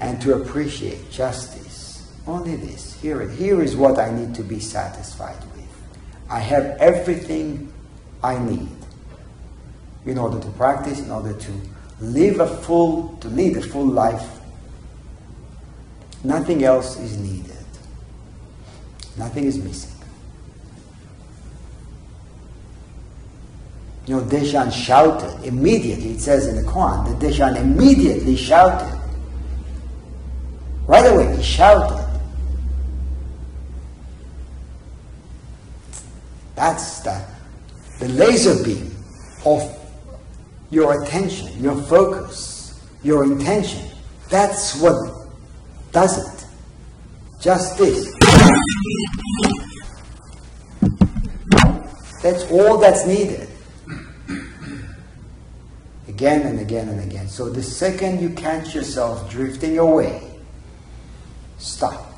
and 0.00 0.20
to 0.20 0.34
appreciate 0.34 1.10
justice. 1.10 2.12
Only 2.26 2.56
this. 2.56 3.00
Here, 3.00 3.26
here 3.28 3.62
is 3.62 3.76
what 3.76 3.98
I 3.98 4.10
need 4.10 4.34
to 4.34 4.42
be 4.42 4.60
satisfied 4.60 5.42
with. 5.54 5.68
I 6.28 6.40
have 6.40 6.64
everything 6.78 7.72
I 8.22 8.38
need 8.38 8.79
in 10.06 10.18
order 10.18 10.40
to 10.40 10.50
practice, 10.52 11.00
in 11.00 11.10
order 11.10 11.34
to 11.34 11.52
live 12.00 12.40
a 12.40 12.46
full, 12.46 13.16
to 13.18 13.28
lead 13.28 13.56
a 13.56 13.62
full 13.62 13.86
life. 13.86 14.40
Nothing 16.24 16.64
else 16.64 16.98
is 16.98 17.16
needed. 17.18 17.56
Nothing 19.16 19.44
is 19.44 19.58
missing. 19.58 19.90
You 24.06 24.16
know, 24.16 24.22
Deshan 24.22 24.72
shouted 24.72 25.44
immediately, 25.44 26.12
it 26.12 26.20
says 26.20 26.46
in 26.46 26.56
the 26.56 26.62
koan, 26.62 27.06
that 27.06 27.24
Deshan 27.24 27.56
immediately 27.56 28.34
shouted. 28.36 28.98
Right 30.86 31.06
away, 31.06 31.36
he 31.36 31.42
shouted. 31.42 32.06
That's 36.56 37.00
the, 37.00 37.24
the 38.00 38.08
laser 38.08 38.62
beam 38.64 38.90
of 39.44 39.79
your 40.70 41.02
attention, 41.02 41.62
your 41.62 41.80
focus, 41.82 42.80
your 43.02 43.24
intention. 43.24 43.86
That's 44.28 44.80
what 44.80 44.94
does 45.92 46.18
it. 46.18 46.46
Just 47.40 47.78
this. 47.78 48.14
That's 52.22 52.44
all 52.50 52.78
that's 52.78 53.06
needed. 53.06 53.48
Again 56.06 56.42
and 56.42 56.60
again 56.60 56.88
and 56.88 57.00
again. 57.00 57.28
So 57.28 57.48
the 57.48 57.62
second 57.62 58.20
you 58.20 58.30
catch 58.30 58.74
yourself 58.74 59.30
drifting 59.30 59.78
away, 59.78 60.30
stop. 61.58 62.12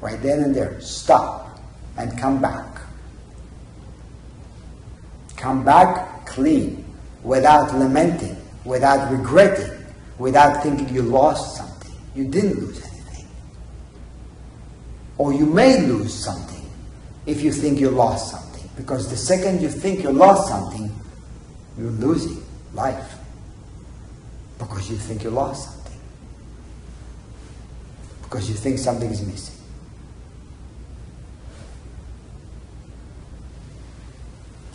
Right 0.00 0.20
then 0.20 0.40
and 0.42 0.54
there. 0.54 0.80
Stop. 0.80 1.60
And 1.96 2.18
come 2.18 2.40
back. 2.40 2.80
Come 5.36 5.64
back 5.64 6.26
clean 6.26 6.83
without 7.24 7.74
lamenting, 7.76 8.36
without 8.64 9.10
regretting, 9.10 9.72
without 10.18 10.62
thinking 10.62 10.88
you 10.94 11.02
lost 11.02 11.56
something. 11.56 11.92
You 12.14 12.26
didn't 12.26 12.54
lose 12.60 12.80
anything. 12.84 13.26
Or 15.18 15.32
you 15.32 15.46
may 15.46 15.80
lose 15.80 16.14
something 16.14 16.64
if 17.26 17.42
you 17.42 17.50
think 17.50 17.80
you 17.80 17.90
lost 17.90 18.30
something. 18.30 18.68
Because 18.76 19.08
the 19.08 19.16
second 19.16 19.62
you 19.62 19.68
think 19.68 20.02
you 20.02 20.10
lost 20.10 20.48
something, 20.48 20.94
you're 21.78 21.90
losing 21.90 22.42
life. 22.74 23.14
Because 24.58 24.90
you 24.90 24.96
think 24.96 25.24
you 25.24 25.30
lost 25.30 25.70
something. 25.70 26.00
Because 28.22 28.48
you 28.48 28.54
think 28.54 28.78
something 28.78 29.10
is 29.10 29.26
missing. 29.26 29.53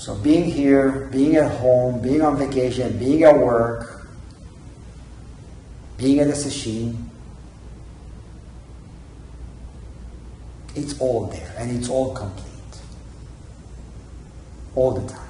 So 0.10 0.16
being 0.16 0.46
here, 0.46 1.08
being 1.12 1.36
at 1.36 1.52
home, 1.60 2.02
being 2.02 2.24
on 2.24 2.36
vacation, 2.36 2.98
being 2.98 3.22
at 3.26 3.38
work, 3.38 4.08
being 6.00 6.18
at 6.20 6.26
the 6.26 6.34
sesshin, 6.34 6.96
it's 10.74 11.00
all 11.00 11.28
there 11.28 11.54
and 11.60 11.78
it's 11.78 11.90
all 11.90 12.16
complete. 12.16 12.82
All 14.74 14.94
the 14.94 15.08
time. 15.08 15.29